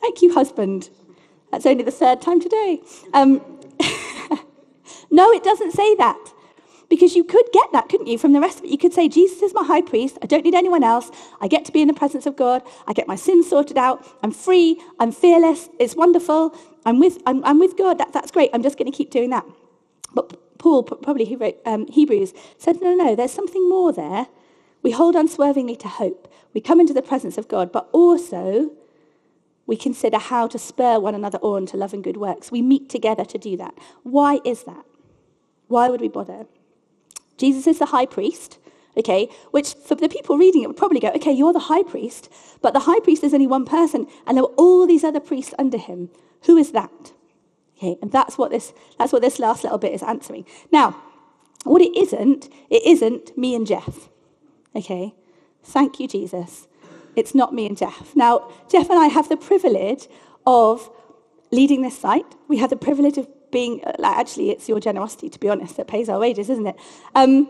Thank 0.00 0.22
you, 0.22 0.32
husband. 0.32 0.90
That's 1.50 1.66
only 1.66 1.84
the 1.84 1.90
third 1.90 2.22
time 2.22 2.40
today. 2.40 2.80
Um, 3.12 3.42
no, 5.10 5.30
it 5.32 5.44
doesn't 5.44 5.72
say 5.72 5.94
that. 5.96 6.31
Because 6.92 7.16
you 7.16 7.24
could 7.24 7.46
get 7.54 7.72
that, 7.72 7.88
couldn't 7.88 8.06
you, 8.06 8.18
from 8.18 8.34
the 8.34 8.40
rest 8.40 8.58
of 8.58 8.64
it? 8.66 8.70
You 8.70 8.76
could 8.76 8.92
say, 8.92 9.08
Jesus 9.08 9.40
is 9.40 9.54
my 9.54 9.64
high 9.64 9.80
priest. 9.80 10.18
I 10.20 10.26
don't 10.26 10.44
need 10.44 10.54
anyone 10.54 10.84
else. 10.84 11.10
I 11.40 11.48
get 11.48 11.64
to 11.64 11.72
be 11.72 11.80
in 11.80 11.88
the 11.88 11.94
presence 11.94 12.26
of 12.26 12.36
God. 12.36 12.62
I 12.86 12.92
get 12.92 13.08
my 13.08 13.16
sins 13.16 13.48
sorted 13.48 13.78
out. 13.78 14.06
I'm 14.22 14.30
free. 14.30 14.78
I'm 15.00 15.10
fearless. 15.10 15.70
It's 15.80 15.96
wonderful. 15.96 16.54
I'm 16.84 17.00
with, 17.00 17.16
I'm, 17.24 17.42
I'm 17.46 17.58
with 17.58 17.78
God. 17.78 17.96
That, 17.96 18.12
that's 18.12 18.30
great. 18.30 18.50
I'm 18.52 18.62
just 18.62 18.76
going 18.76 18.92
to 18.92 18.94
keep 18.94 19.10
doing 19.10 19.30
that. 19.30 19.46
But 20.12 20.58
Paul, 20.58 20.82
probably 20.82 21.24
who 21.24 21.38
wrote 21.38 21.56
um, 21.64 21.86
Hebrews, 21.86 22.34
said, 22.58 22.82
no, 22.82 22.94
no, 22.94 23.04
no, 23.06 23.16
there's 23.16 23.32
something 23.32 23.66
more 23.70 23.90
there. 23.94 24.26
We 24.82 24.90
hold 24.90 25.16
unswervingly 25.16 25.76
to 25.76 25.88
hope. 25.88 26.30
We 26.52 26.60
come 26.60 26.78
into 26.78 26.92
the 26.92 27.00
presence 27.00 27.38
of 27.38 27.48
God, 27.48 27.72
but 27.72 27.88
also 27.92 28.70
we 29.66 29.78
consider 29.78 30.18
how 30.18 30.46
to 30.46 30.58
spur 30.58 31.00
one 31.00 31.14
another 31.14 31.38
on 31.38 31.64
to 31.68 31.78
love 31.78 31.94
and 31.94 32.04
good 32.04 32.18
works. 32.18 32.52
We 32.52 32.60
meet 32.60 32.90
together 32.90 33.24
to 33.24 33.38
do 33.38 33.56
that. 33.56 33.78
Why 34.02 34.40
is 34.44 34.64
that? 34.64 34.84
Why 35.68 35.88
would 35.88 36.02
we 36.02 36.08
bother? 36.08 36.44
Jesus 37.42 37.66
is 37.66 37.80
the 37.80 37.86
high 37.86 38.06
priest, 38.06 38.58
okay, 38.96 39.28
which 39.50 39.74
for 39.74 39.96
the 39.96 40.08
people 40.08 40.38
reading 40.38 40.62
it 40.62 40.68
would 40.68 40.76
probably 40.76 41.00
go, 41.00 41.10
okay, 41.16 41.32
you're 41.32 41.52
the 41.52 41.68
high 41.72 41.82
priest, 41.82 42.32
but 42.60 42.72
the 42.72 42.86
high 42.88 43.00
priest 43.00 43.24
is 43.24 43.34
only 43.34 43.48
one 43.48 43.64
person, 43.64 44.06
and 44.26 44.36
there 44.36 44.44
were 44.44 44.58
all 44.64 44.86
these 44.86 45.02
other 45.02 45.18
priests 45.18 45.52
under 45.58 45.76
him. 45.76 46.08
Who 46.46 46.56
is 46.56 46.70
that? 46.70 47.12
Okay, 47.76 47.96
and 48.00 48.12
that's 48.12 48.38
what 48.38 48.52
this, 48.52 48.72
that's 48.96 49.12
what 49.12 49.22
this 49.22 49.40
last 49.40 49.64
little 49.64 49.78
bit 49.78 49.92
is 49.92 50.04
answering. 50.04 50.46
Now, 50.70 51.02
what 51.64 51.82
it 51.82 51.96
isn't, 51.96 52.48
it 52.70 52.82
isn't 52.86 53.36
me 53.36 53.56
and 53.56 53.66
Jeff, 53.66 54.08
okay? 54.76 55.12
Thank 55.64 55.98
you, 55.98 56.06
Jesus. 56.06 56.68
It's 57.16 57.34
not 57.34 57.52
me 57.52 57.66
and 57.66 57.76
Jeff. 57.76 58.14
Now, 58.14 58.52
Jeff 58.70 58.88
and 58.88 59.00
I 59.00 59.06
have 59.06 59.28
the 59.28 59.36
privilege 59.36 60.06
of 60.46 60.88
leading 61.50 61.82
this 61.82 61.98
site. 61.98 62.36
We 62.46 62.58
have 62.58 62.70
the 62.70 62.76
privilege 62.76 63.18
of 63.18 63.26
being, 63.52 63.84
uh, 63.84 63.92
like, 63.98 64.16
actually, 64.16 64.50
it's 64.50 64.68
your 64.68 64.80
generosity, 64.80 65.28
to 65.28 65.38
be 65.38 65.48
honest, 65.48 65.76
that 65.76 65.86
pays 65.86 66.08
our 66.08 66.18
wages, 66.18 66.50
isn't 66.50 66.66
it? 66.66 66.76
Um, 67.14 67.48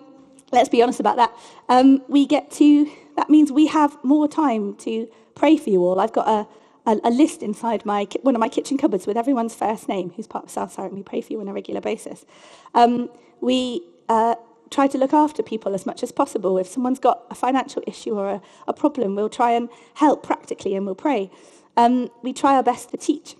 let's 0.53 0.69
be 0.69 0.83
honest 0.83 1.01
about 1.01 1.17
that. 1.17 1.33
Um, 1.69 2.03
we 2.09 2.27
get 2.27 2.51
to, 2.53 2.91
that 3.17 3.31
means 3.31 3.51
we 3.51 3.67
have 3.69 3.97
more 4.05 4.29
time 4.29 4.77
to 4.77 5.09
pray 5.35 5.57
for 5.57 5.71
you 5.71 5.83
all. 5.83 5.99
I've 5.99 6.13
got 6.13 6.29
a, 6.29 6.91
a, 6.91 7.01
a, 7.05 7.11
list 7.11 7.43
inside 7.43 7.87
my 7.87 8.07
one 8.23 8.35
of 8.35 8.41
my 8.41 8.49
kitchen 8.49 8.77
cupboards 8.77 9.07
with 9.07 9.17
everyone's 9.17 9.55
first 9.55 9.89
name 9.89 10.11
who's 10.11 10.27
part 10.27 10.45
of 10.45 10.51
South 10.51 10.73
Site, 10.73 10.91
and 10.91 10.97
we 10.97 11.03
pray 11.03 11.21
for 11.21 11.33
you 11.33 11.41
on 11.41 11.49
a 11.49 11.53
regular 11.53 11.81
basis. 11.81 12.27
Um, 12.75 13.09
we 13.41 13.83
uh, 14.09 14.35
try 14.71 14.89
to 14.89 14.99
look 14.99 15.13
after 15.13 15.43
people 15.43 15.75
as 15.75 15.87
much 15.87 16.03
as 16.03 16.13
possible. 16.13 16.59
If 16.59 16.67
someone's 16.67 16.99
got 16.99 17.25
a 17.31 17.35
financial 17.35 17.83
issue 17.87 18.19
or 18.19 18.29
a, 18.29 18.43
a 18.67 18.73
problem, 18.73 19.15
we'll 19.15 19.29
try 19.29 19.53
and 19.53 19.69
help 19.95 20.23
practically 20.23 20.75
and 20.75 20.85
we'll 20.85 20.95
pray. 20.95 21.31
Um, 21.77 22.11
we 22.23 22.33
try 22.33 22.57
our 22.57 22.63
best 22.63 22.91
to 22.91 22.97
teach. 22.97 23.37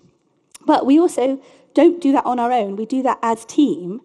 But 0.65 0.85
we 0.85 0.99
also 0.99 1.41
don't 1.73 2.01
do 2.01 2.11
that 2.11 2.25
on 2.25 2.39
our 2.39 2.51
own. 2.51 2.75
We 2.75 2.85
do 2.85 3.01
that 3.03 3.19
as 3.21 3.45
team 3.45 4.01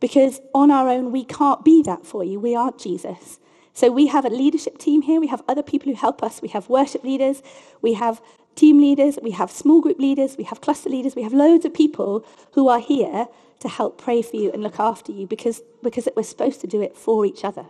because 0.00 0.40
on 0.54 0.70
our 0.70 0.88
own 0.88 1.12
we 1.12 1.24
can't 1.24 1.64
be 1.64 1.82
that 1.82 2.04
for 2.04 2.24
you. 2.24 2.40
We 2.40 2.54
aren't 2.54 2.78
Jesus. 2.78 3.38
So 3.74 3.90
we 3.90 4.08
have 4.08 4.24
a 4.24 4.30
leadership 4.30 4.78
team 4.78 5.02
here. 5.02 5.20
We 5.20 5.28
have 5.28 5.42
other 5.48 5.62
people 5.62 5.90
who 5.90 5.96
help 5.96 6.22
us. 6.22 6.42
We 6.42 6.48
have 6.48 6.68
worship 6.68 7.04
leaders. 7.04 7.42
We 7.80 7.94
have 7.94 8.20
team 8.54 8.78
leaders. 8.78 9.18
We 9.22 9.30
have 9.30 9.50
small 9.50 9.80
group 9.80 9.98
leaders. 9.98 10.36
We 10.36 10.44
have 10.44 10.60
cluster 10.60 10.90
leaders. 10.90 11.16
We 11.16 11.22
have 11.22 11.32
loads 11.32 11.64
of 11.64 11.72
people 11.72 12.26
who 12.52 12.68
are 12.68 12.80
here 12.80 13.28
to 13.60 13.68
help 13.68 13.96
pray 13.96 14.20
for 14.22 14.36
you 14.36 14.50
and 14.52 14.62
look 14.62 14.78
after 14.78 15.12
you 15.12 15.26
because, 15.26 15.62
because 15.82 16.08
we're 16.16 16.22
supposed 16.24 16.60
to 16.60 16.66
do 16.66 16.82
it 16.82 16.96
for 16.96 17.24
each 17.24 17.44
other. 17.44 17.66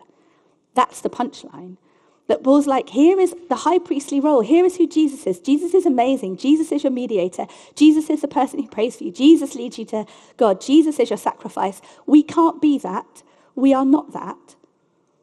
That's 0.74 1.00
the 1.00 1.10
punchline. 1.10 1.76
That 2.28 2.44
Paul's 2.44 2.66
like, 2.66 2.88
here 2.88 3.18
is 3.18 3.34
the 3.48 3.56
high 3.56 3.78
priestly 3.78 4.20
role. 4.20 4.40
Here 4.42 4.64
is 4.64 4.76
who 4.76 4.86
Jesus 4.86 5.26
is. 5.26 5.40
Jesus 5.40 5.74
is 5.74 5.86
amazing. 5.86 6.36
Jesus 6.36 6.70
is 6.70 6.84
your 6.84 6.92
mediator. 6.92 7.46
Jesus 7.74 8.08
is 8.08 8.20
the 8.20 8.28
person 8.28 8.60
who 8.60 8.68
prays 8.68 8.96
for 8.96 9.04
you. 9.04 9.12
Jesus 9.12 9.54
leads 9.54 9.78
you 9.78 9.84
to 9.86 10.06
God. 10.36 10.60
Jesus 10.60 10.98
is 10.98 11.10
your 11.10 11.16
sacrifice. 11.16 11.82
We 12.06 12.22
can't 12.22 12.62
be 12.62 12.78
that. 12.78 13.22
We 13.54 13.74
are 13.74 13.84
not 13.84 14.12
that. 14.12 14.54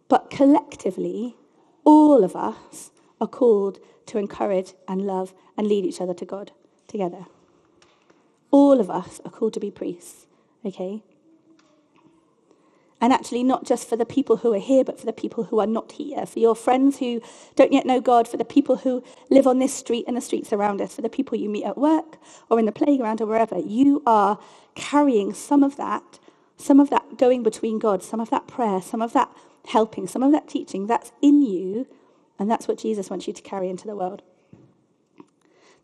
But 0.09 0.29
collectively, 0.29 1.37
all 1.85 2.23
of 2.23 2.35
us 2.35 2.91
are 3.21 3.27
called 3.27 3.79
to 4.07 4.17
encourage 4.17 4.73
and 4.87 5.01
love 5.01 5.33
and 5.57 5.67
lead 5.67 5.85
each 5.85 6.01
other 6.01 6.13
to 6.15 6.25
God 6.25 6.51
together. 6.87 7.25
All 8.51 8.79
of 8.79 8.89
us 8.89 9.21
are 9.23 9.31
called 9.31 9.53
to 9.53 9.59
be 9.59 9.71
priests, 9.71 10.25
okay? 10.65 11.03
And 13.01 13.13
actually, 13.13 13.43
not 13.43 13.65
just 13.65 13.89
for 13.89 13.97
the 13.97 14.05
people 14.05 14.37
who 14.37 14.53
are 14.53 14.59
here, 14.59 14.83
but 14.83 14.99
for 14.99 15.05
the 15.05 15.13
people 15.13 15.45
who 15.45 15.59
are 15.59 15.67
not 15.67 15.93
here, 15.93 16.25
for 16.25 16.39
your 16.39 16.55
friends 16.55 16.99
who 16.99 17.21
don't 17.55 17.73
yet 17.73 17.85
know 17.85 18.01
God, 18.01 18.27
for 18.27 18.37
the 18.37 18.45
people 18.45 18.77
who 18.77 19.03
live 19.29 19.47
on 19.47 19.59
this 19.59 19.73
street 19.73 20.05
and 20.07 20.17
the 20.17 20.21
streets 20.21 20.53
around 20.53 20.81
us, 20.81 20.95
for 20.95 21.01
the 21.03 21.09
people 21.09 21.37
you 21.37 21.49
meet 21.49 21.65
at 21.65 21.77
work 21.77 22.17
or 22.49 22.59
in 22.59 22.65
the 22.65 22.73
playground 22.73 23.21
or 23.21 23.27
wherever. 23.27 23.59
You 23.59 24.03
are 24.07 24.39
carrying 24.75 25.33
some 25.33 25.63
of 25.63 25.77
that, 25.77 26.19
some 26.57 26.79
of 26.79 26.89
that 26.91 27.17
going 27.17 27.43
between 27.43 27.79
God, 27.79 28.03
some 28.03 28.19
of 28.21 28.29
that 28.31 28.47
prayer, 28.47 28.81
some 28.81 29.01
of 29.01 29.13
that 29.13 29.29
helping, 29.67 30.07
some 30.07 30.23
of 30.23 30.31
that 30.33 30.47
teaching 30.49 30.87
that's 30.87 31.11
in 31.21 31.41
you 31.43 31.87
And 32.39 32.49
that's 32.49 32.67
what 32.67 32.79
Jesus 32.79 33.09
wants 33.09 33.27
you 33.27 33.33
to 33.33 33.41
carry 33.41 33.69
into 33.69 33.87
the 33.87 33.95
world. 33.97 34.21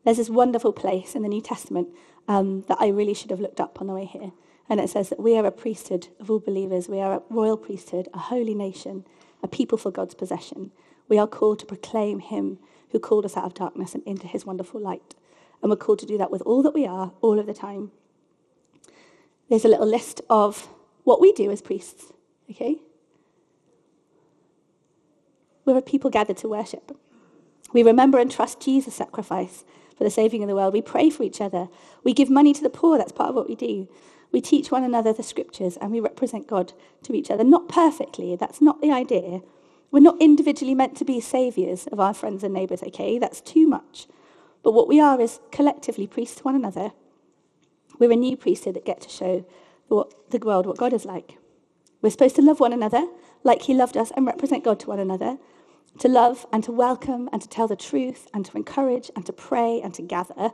There's 0.06 0.18
this 0.18 0.30
wonderful 0.30 0.74
place 0.74 1.16
in 1.16 1.24
the 1.24 1.30
New 1.30 1.42
Testament 1.42 1.90
um, 2.28 2.64
that 2.70 2.80
I 2.82 2.90
really 2.90 3.14
should 3.16 3.32
have 3.32 3.42
looked 3.42 3.62
up 3.62 3.82
on 3.82 3.88
the 3.88 3.94
way 3.94 4.06
here. 4.06 4.32
And 4.70 4.80
it 4.80 4.90
says 4.90 5.10
that 5.10 5.20
we 5.20 5.38
are 5.38 5.46
a 5.46 5.52
priesthood 5.52 6.08
of 6.20 6.30
all 6.30 6.40
believers. 6.40 6.90
We 6.90 7.00
are 7.00 7.14
a 7.14 7.22
royal 7.30 7.58
priesthood, 7.58 8.08
a 8.14 8.20
holy 8.20 8.56
nation, 8.56 9.06
a 9.44 9.48
people 9.48 9.78
for 9.78 9.92
God's 9.92 10.16
possession. 10.16 10.72
We 11.08 11.20
are 11.20 11.28
called 11.28 11.60
to 11.60 11.66
proclaim 11.66 12.20
Him 12.20 12.58
who 12.92 13.00
called 13.00 13.26
us 13.26 13.38
out 13.38 13.46
of 13.46 13.54
darkness 13.54 13.94
and 13.94 14.04
into 14.06 14.28
His 14.28 14.46
wonderful 14.46 14.82
light. 14.82 15.16
And 15.62 15.70
we're 15.70 15.76
called 15.76 16.00
to 16.00 16.06
do 16.06 16.18
that 16.18 16.32
with 16.32 16.42
all 16.44 16.64
that 16.64 16.74
we 16.74 16.86
are, 16.86 17.12
all 17.22 17.40
of 17.40 17.46
the 17.46 17.54
time. 17.54 17.92
There's 19.50 19.66
a 19.66 19.70
little 19.70 19.86
list 19.86 20.22
of 20.30 20.68
what 21.04 21.22
we 21.22 21.32
do 21.32 21.52
as 21.52 21.62
priests, 21.62 22.12
okay? 22.50 22.78
We're 25.64 25.78
a 25.78 25.82
people 25.82 26.10
gathered 26.10 26.38
to 26.38 26.48
worship. 26.48 26.98
We 27.74 27.84
remember 27.84 28.18
and 28.20 28.32
trust 28.32 28.60
Jesus' 28.62 28.96
sacrifice 28.96 29.64
for 29.98 30.04
the 30.04 30.10
saving 30.10 30.44
of 30.44 30.50
the 30.50 30.56
world. 30.56 30.74
We 30.74 30.82
pray 30.82 31.10
for 31.10 31.24
each 31.24 31.42
other. 31.42 31.68
We 32.04 32.14
give 32.14 32.30
money 32.30 32.54
to 32.54 32.64
the 32.64 32.70
poor. 32.70 32.98
That's 32.98 33.12
part 33.12 33.30
of 33.30 33.36
what 33.36 33.48
we 33.48 33.56
do. 33.56 33.88
We 34.32 34.42
teach 34.42 34.72
one 34.72 34.84
another 34.84 35.14
the 35.14 35.24
scriptures 35.24 35.78
and 35.78 35.92
we 35.92 36.00
represent 36.00 36.48
God 36.48 36.74
to 37.04 37.14
each 37.14 37.32
other. 37.32 37.44
Not 37.44 37.70
perfectly, 37.70 38.36
that's 38.36 38.62
not 38.62 38.82
the 38.82 38.92
idea. 38.92 39.42
We're 39.92 40.00
not 40.00 40.22
individually 40.22 40.76
meant 40.76 40.98
to 40.98 41.06
be 41.06 41.22
saviors 41.22 41.88
of 41.88 42.00
our 42.00 42.14
friends 42.14 42.44
and 42.44 42.54
neighbors, 42.54 42.84
okay? 42.84 43.18
That's 43.18 43.40
too 43.42 43.68
much. 43.68 44.08
But 44.64 44.74
what 44.74 44.88
we 44.88 45.00
are 45.00 45.22
is 45.22 45.40
collectively 45.52 46.08
priests 46.08 46.38
to 46.38 46.44
one 46.44 46.56
another. 46.56 46.92
We're 48.00 48.12
a 48.12 48.16
new 48.16 48.36
priesthood 48.36 48.76
that 48.76 48.86
get 48.86 49.02
to 49.02 49.10
show 49.10 49.46
what, 49.88 50.32
the 50.32 50.40
world 50.40 50.66
what 50.66 50.78
God 50.78 50.92
is 50.92 51.06
like. 51.06 51.38
We're 52.02 52.10
supposed 52.10 52.36
to 52.36 52.42
love 52.42 52.60
one 52.60 52.74
another 52.74 53.08
like 53.44 53.64
he 53.64 53.74
loved 53.74 53.96
us 53.96 54.12
and 54.16 54.26
represent 54.26 54.64
God 54.64 54.80
to 54.82 54.88
one 54.88 55.00
another 55.00 55.38
to 56.00 56.08
love 56.08 56.46
and 56.52 56.64
to 56.64 56.72
welcome 56.72 57.30
and 57.32 57.42
to 57.42 57.48
tell 57.48 57.68
the 57.68 57.76
truth 57.76 58.28
and 58.34 58.46
to 58.46 58.58
encourage 58.58 59.10
and 59.16 59.26
to 59.26 59.34
pray 59.34 59.82
and 59.82 59.94
to 59.94 60.02
gather. 60.02 60.52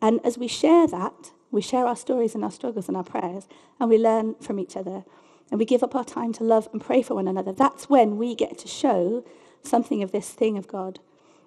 And 0.00 0.20
as 0.24 0.38
we 0.38 0.48
share 0.48 0.86
that, 0.88 1.32
we 1.50 1.62
share 1.62 1.86
our 1.86 1.96
stories 1.96 2.34
and 2.34 2.44
our 2.44 2.50
struggles 2.50 2.88
and 2.88 2.96
our 2.96 3.04
prayers, 3.04 3.48
and 3.80 3.88
we 3.88 3.98
learn 3.98 4.34
from 4.36 4.58
each 4.58 4.76
other. 4.76 5.04
And 5.50 5.60
we 5.60 5.64
give 5.64 5.82
up 5.82 5.94
our 5.94 6.04
time 6.04 6.32
to 6.34 6.44
love 6.44 6.68
and 6.72 6.80
pray 6.80 7.02
for 7.02 7.14
one 7.14 7.28
another. 7.28 7.52
That's 7.52 7.88
when 7.88 8.16
we 8.16 8.34
get 8.34 8.58
to 8.58 8.68
show 8.68 9.24
something 9.62 10.02
of 10.02 10.10
this 10.10 10.30
thing 10.30 10.58
of 10.58 10.66
God. 10.66 10.98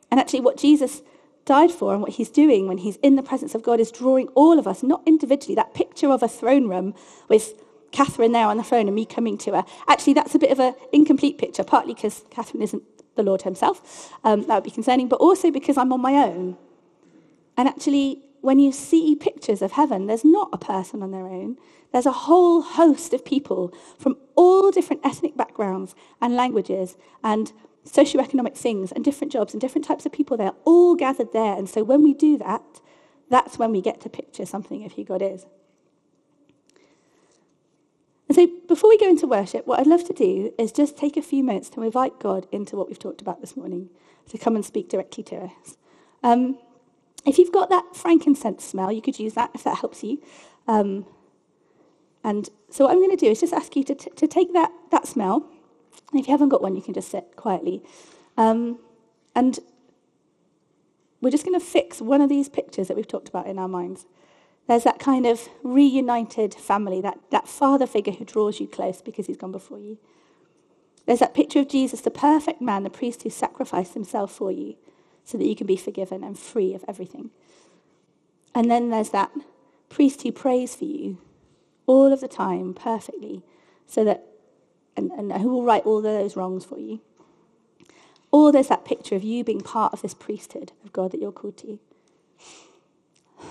And 0.10 0.20
actually, 0.20 0.42
what 0.42 0.58
Jesus 0.58 1.02
died 1.46 1.72
for 1.72 1.94
and 1.94 2.02
what 2.02 2.12
he's 2.12 2.30
doing 2.30 2.68
when 2.68 2.78
he's 2.78 2.98
in 2.98 3.16
the 3.16 3.24
presence 3.24 3.56
of 3.56 3.64
God 3.64 3.80
is 3.80 3.92
drawing 3.92 4.28
all 4.30 4.60
of 4.60 4.68
us, 4.68 4.84
not 4.84 5.02
individually. 5.06 5.56
That 5.56 5.74
picture 5.74 6.12
of 6.12 6.24
a 6.24 6.28
throne 6.28 6.68
room 6.68 6.94
with 7.28 7.62
Catherine 7.92 8.32
there 8.32 8.46
on 8.46 8.58
the 8.58 8.64
phone 8.64 8.88
and 8.88 8.96
me 8.96 9.06
coming 9.06 9.38
to 9.40 9.54
her. 9.54 9.66
Actually, 9.88 10.14
that's 10.14 10.36
a 10.36 10.40
bit 10.40 10.52
of 10.52 10.60
an 10.60 10.76
incomplete 10.94 11.38
picture, 11.38 11.64
partly 11.64 11.94
because 11.94 12.24
Catherine 12.30 12.62
isn't 12.62 12.84
the 13.16 13.24
Lord 13.24 13.42
Himself. 13.42 14.14
Um, 14.24 14.44
that 14.44 14.56
would 14.56 14.64
be 14.64 14.72
concerning, 14.72 15.08
but 15.08 15.18
also 15.18 15.52
because 15.52 15.78
I'm 15.78 15.92
on 15.92 16.02
my 16.02 16.14
own. 16.14 16.58
And 17.58 17.68
actually, 17.68 18.29
when 18.42 18.60
you 18.60 18.72
see 18.72 19.16
pictures 19.16 19.62
of 19.62 19.74
heaven, 19.74 20.08
there's 20.08 20.26
not 20.26 20.50
a 20.54 20.58
person 20.58 21.04
on 21.04 21.12
their 21.12 21.28
own. 21.28 21.58
There's 21.94 22.06
a 22.06 22.12
whole 22.12 22.62
host 22.62 23.14
of 23.14 23.26
people 23.26 23.74
from 23.98 24.18
all 24.36 24.72
different 24.72 25.06
ethnic 25.06 25.38
backgrounds 25.38 25.96
and 26.22 26.36
languages 26.36 26.98
and 27.24 27.52
socioeconomic 27.86 28.56
things 28.58 28.92
and 28.92 29.04
different 29.06 29.34
jobs 29.34 29.54
and 29.54 29.62
different 29.62 29.86
types 29.86 30.06
of 30.06 30.12
people. 30.14 30.38
They're 30.38 30.54
all 30.66 30.96
gathered 30.96 31.34
there. 31.34 31.56
And 31.58 31.70
so 31.70 31.84
when 31.84 32.04
we 32.04 32.14
do 32.14 32.38
that, 32.40 32.82
that's 33.30 33.60
when 33.60 33.72
we 33.72 33.82
get 33.82 34.02
to 34.02 34.10
picture 34.10 34.46
something 34.46 34.86
of 34.86 34.94
who 34.94 35.04
God 35.04 35.22
is. 35.22 35.46
And 38.30 38.36
so 38.36 38.48
before 38.68 38.90
we 38.90 38.98
go 38.98 39.10
into 39.10 39.28
worship, 39.28 39.68
what 39.68 39.80
I'd 39.80 39.88
love 39.88 40.06
to 40.06 40.14
do 40.14 40.54
is 40.60 40.72
just 40.72 40.98
take 40.98 41.18
a 41.18 41.22
few 41.22 41.44
minutes 41.44 41.70
to 41.72 41.84
invite 41.84 42.20
God 42.20 42.48
into 42.52 42.76
what 42.76 42.88
we've 42.88 43.00
talked 43.00 43.22
about 43.22 43.42
this 43.42 43.58
morning, 43.58 43.90
to 44.30 44.38
come 44.38 44.56
and 44.56 44.66
speak 44.66 44.90
directly 44.90 45.24
to 45.26 45.38
us. 45.46 45.78
Um, 46.24 46.58
if 47.30 47.38
you've 47.38 47.52
got 47.52 47.70
that 47.70 47.96
frankincense 47.96 48.66
smell, 48.66 48.92
you 48.92 49.02
could 49.02 49.20
use 49.20 49.36
that 49.36 49.52
if 49.54 49.64
that 49.64 49.78
helps 49.78 50.04
you. 50.04 50.22
Um, 50.68 51.06
and 52.24 52.50
so 52.72 52.86
what 52.86 52.92
I'm 52.92 52.98
going 52.98 53.16
to 53.16 53.24
do 53.26 53.32
is 53.32 53.40
just 53.40 53.54
ask 53.54 53.76
you 53.76 53.84
to, 53.84 53.96
t- 53.96 54.10
to 54.10 54.28
take 54.28 54.52
that, 54.54 54.72
that 54.92 55.08
smell. 55.08 55.48
And 56.12 56.20
if 56.20 56.28
you 56.28 56.32
haven't 56.32 56.50
got 56.50 56.62
one, 56.62 56.76
you 56.76 56.82
can 56.82 56.94
just 56.94 57.10
sit 57.10 57.36
quietly. 57.36 57.84
Um, 58.36 58.80
and 59.36 59.60
we're 61.22 61.30
just 61.30 61.46
going 61.46 61.58
to 61.58 61.66
fix 61.66 62.02
one 62.02 62.20
of 62.20 62.30
these 62.30 62.50
pictures 62.50 62.88
that 62.88 62.98
we've 62.98 63.08
talked 63.08 63.30
about 63.30 63.46
in 63.46 63.60
our 63.60 63.68
minds. 63.68 64.08
There's 64.68 64.84
that 64.84 65.00
kind 65.00 65.28
of 65.28 65.48
reunited 65.62 66.56
family, 66.56 67.00
that, 67.02 67.20
that 67.30 67.48
father 67.48 67.86
figure 67.86 68.14
who 68.14 68.26
draws 68.26 68.60
you 68.60 68.68
close 68.68 69.02
because 69.02 69.28
he's 69.28 69.38
gone 69.38 69.52
before 69.52 69.80
you. 69.80 70.00
There's 71.06 71.20
that 71.20 71.34
picture 71.36 71.60
of 71.60 71.70
Jesus, 71.70 72.02
the 72.02 72.12
perfect 72.12 72.62
man, 72.62 72.84
the 72.84 72.90
priest 72.90 73.24
who 73.24 73.30
sacrificed 73.30 73.94
himself 73.94 74.32
for 74.32 74.52
you 74.52 74.76
so 75.30 75.38
that 75.38 75.46
you 75.46 75.56
can 75.56 75.68
be 75.68 75.76
forgiven 75.76 76.24
and 76.24 76.40
free 76.40 76.74
of 76.74 76.84
everything. 76.88 77.30
And 78.56 78.70
then 78.70 78.90
there's 78.90 79.12
that 79.12 79.32
priest 79.88 80.24
who 80.24 80.32
prays 80.32 80.76
for 80.76 80.86
you 80.86 81.20
all 81.86 82.12
of 82.12 82.20
the 82.20 82.28
time 82.28 82.74
perfectly 82.74 83.44
so 83.86 84.04
that, 84.04 84.26
and, 84.98 85.12
and 85.12 85.32
who 85.34 85.50
will 85.50 85.64
right 85.64 85.86
all 85.86 86.02
those 86.02 86.36
wrongs 86.36 86.66
for 86.66 86.80
you. 86.80 87.00
Or 88.32 88.52
there's 88.52 88.70
that 88.70 88.86
picture 88.86 89.16
of 89.16 89.24
you 89.24 89.44
being 89.44 89.62
part 89.62 89.94
of 89.94 90.02
this 90.02 90.16
priesthood 90.16 90.72
of 90.84 90.94
God 90.94 91.12
that 91.12 91.22
you're 91.22 91.32
called 91.32 91.58
to. 91.58 91.80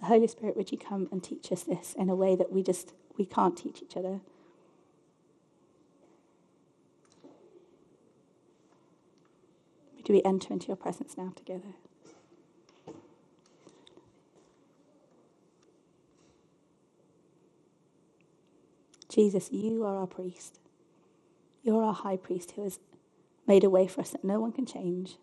The 0.00 0.06
Holy 0.06 0.26
Spirit, 0.28 0.58
would 0.58 0.70
you 0.70 0.76
come 0.76 1.08
and 1.10 1.24
teach 1.24 1.50
us 1.50 1.62
this 1.62 1.94
in 1.98 2.10
a 2.10 2.14
way 2.14 2.36
that 2.36 2.52
we 2.52 2.62
just 2.62 2.92
we 3.16 3.24
can't 3.24 3.56
teach 3.56 3.82
each 3.82 3.96
other? 3.96 4.20
Do 10.06 10.12
we 10.12 10.22
enter 10.24 10.52
into 10.52 10.68
your 10.68 10.76
presence 10.76 11.18
now 11.18 11.32
together? 11.34 11.74
Jesus, 19.08 19.50
you 19.50 19.82
are 19.84 19.96
our 19.96 20.06
priest. 20.06 20.60
You're 21.64 21.82
our 21.82 21.92
high 21.92 22.18
priest 22.18 22.52
who 22.52 22.62
has 22.62 22.78
made 23.48 23.64
a 23.64 23.70
way 23.70 23.88
for 23.88 24.00
us 24.00 24.10
that 24.10 24.22
no 24.22 24.38
one 24.38 24.52
can 24.52 24.64
change, 24.64 25.16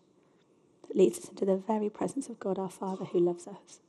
that 0.86 0.94
leads 0.94 1.18
us 1.18 1.28
into 1.30 1.46
the 1.46 1.56
very 1.56 1.88
presence 1.88 2.28
of 2.28 2.38
God 2.38 2.58
our 2.58 2.68
Father 2.68 3.06
who 3.06 3.20
loves 3.20 3.46
us. 3.46 3.80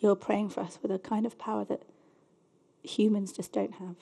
You're 0.00 0.16
praying 0.16 0.48
for 0.48 0.62
us 0.62 0.80
with 0.82 0.90
a 0.90 0.98
kind 0.98 1.26
of 1.26 1.38
power 1.38 1.64
that 1.66 1.82
humans 2.82 3.30
just 3.32 3.52
don't 3.52 3.74
have. 3.74 3.94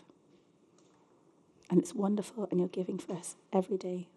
And 1.69 1.79
it's 1.79 1.95
wonderful, 1.95 2.49
and 2.51 2.59
you're 2.59 2.71
giving 2.71 2.99
for 2.99 3.13
us 3.13 3.37
every 3.53 3.77
day. 3.77 4.09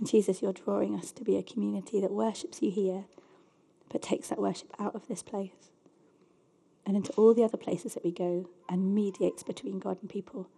And 0.00 0.08
Jesus, 0.08 0.40
you're 0.40 0.54
drawing 0.54 0.96
us 0.96 1.12
to 1.12 1.24
be 1.24 1.36
a 1.36 1.42
community 1.42 2.00
that 2.00 2.10
worships 2.10 2.62
you 2.62 2.70
here, 2.70 3.04
but 3.90 4.00
takes 4.00 4.28
that 4.28 4.40
worship 4.40 4.72
out 4.78 4.94
of 4.94 5.06
this 5.08 5.22
place 5.22 5.70
and 6.86 6.96
into 6.96 7.12
all 7.12 7.34
the 7.34 7.44
other 7.44 7.58
places 7.58 7.92
that 7.92 8.02
we 8.02 8.10
go 8.10 8.48
and 8.66 8.94
mediates 8.94 9.42
between 9.42 9.78
God 9.78 9.98
and 10.00 10.08
people, 10.08 10.48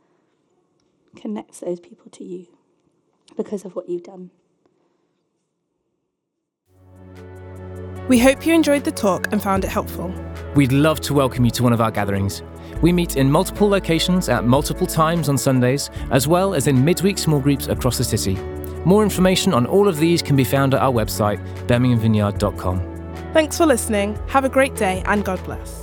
connects 1.16 1.59
those 1.59 1.81
people 1.81 2.09
to 2.12 2.22
you 2.22 2.46
because 3.37 3.64
of 3.64 3.74
what 3.74 3.88
you've 3.88 4.05
done. 4.05 4.31
We 8.09 8.20
hope 8.20 8.46
you 8.46 8.55
enjoyed 8.55 8.85
the 8.85 8.92
talk 8.92 9.33
and 9.33 9.42
found 9.42 9.64
it 9.64 9.70
helpful. 9.70 10.14
We'd 10.55 10.70
love 10.70 11.00
to 11.00 11.14
welcome 11.14 11.44
you 11.44 11.50
to 11.52 11.64
one 11.64 11.72
of 11.72 11.81
our 11.81 11.90
gatherings. 11.90 12.42
We 12.81 12.92
meet 12.92 13.16
in 13.16 13.28
multiple 13.28 13.68
locations 13.68 14.28
at 14.28 14.44
multiple 14.44 14.87
times 14.87 15.28
on 15.28 15.37
Sundays, 15.37 15.90
as 16.12 16.28
well 16.28 16.55
as 16.55 16.68
in 16.68 16.85
midweek 16.85 17.18
small 17.18 17.40
groups 17.40 17.66
across 17.66 17.98
the 17.98 18.05
city. 18.05 18.38
More 18.85 19.03
information 19.03 19.55
on 19.55 19.66
all 19.66 19.88
of 19.88 19.99
these 19.99 20.23
can 20.23 20.37
be 20.37 20.45
found 20.45 20.75
at 20.75 20.81
our 20.81 20.92
website, 20.92 21.38
birminghamvineyard.com. 21.66 22.92
Thanks 23.33 23.57
for 23.57 23.66
listening. 23.66 24.18
Have 24.29 24.45
a 24.45 24.49
great 24.49 24.75
day 24.75 25.03
and 25.07 25.25
God 25.25 25.42
bless. 25.45 25.82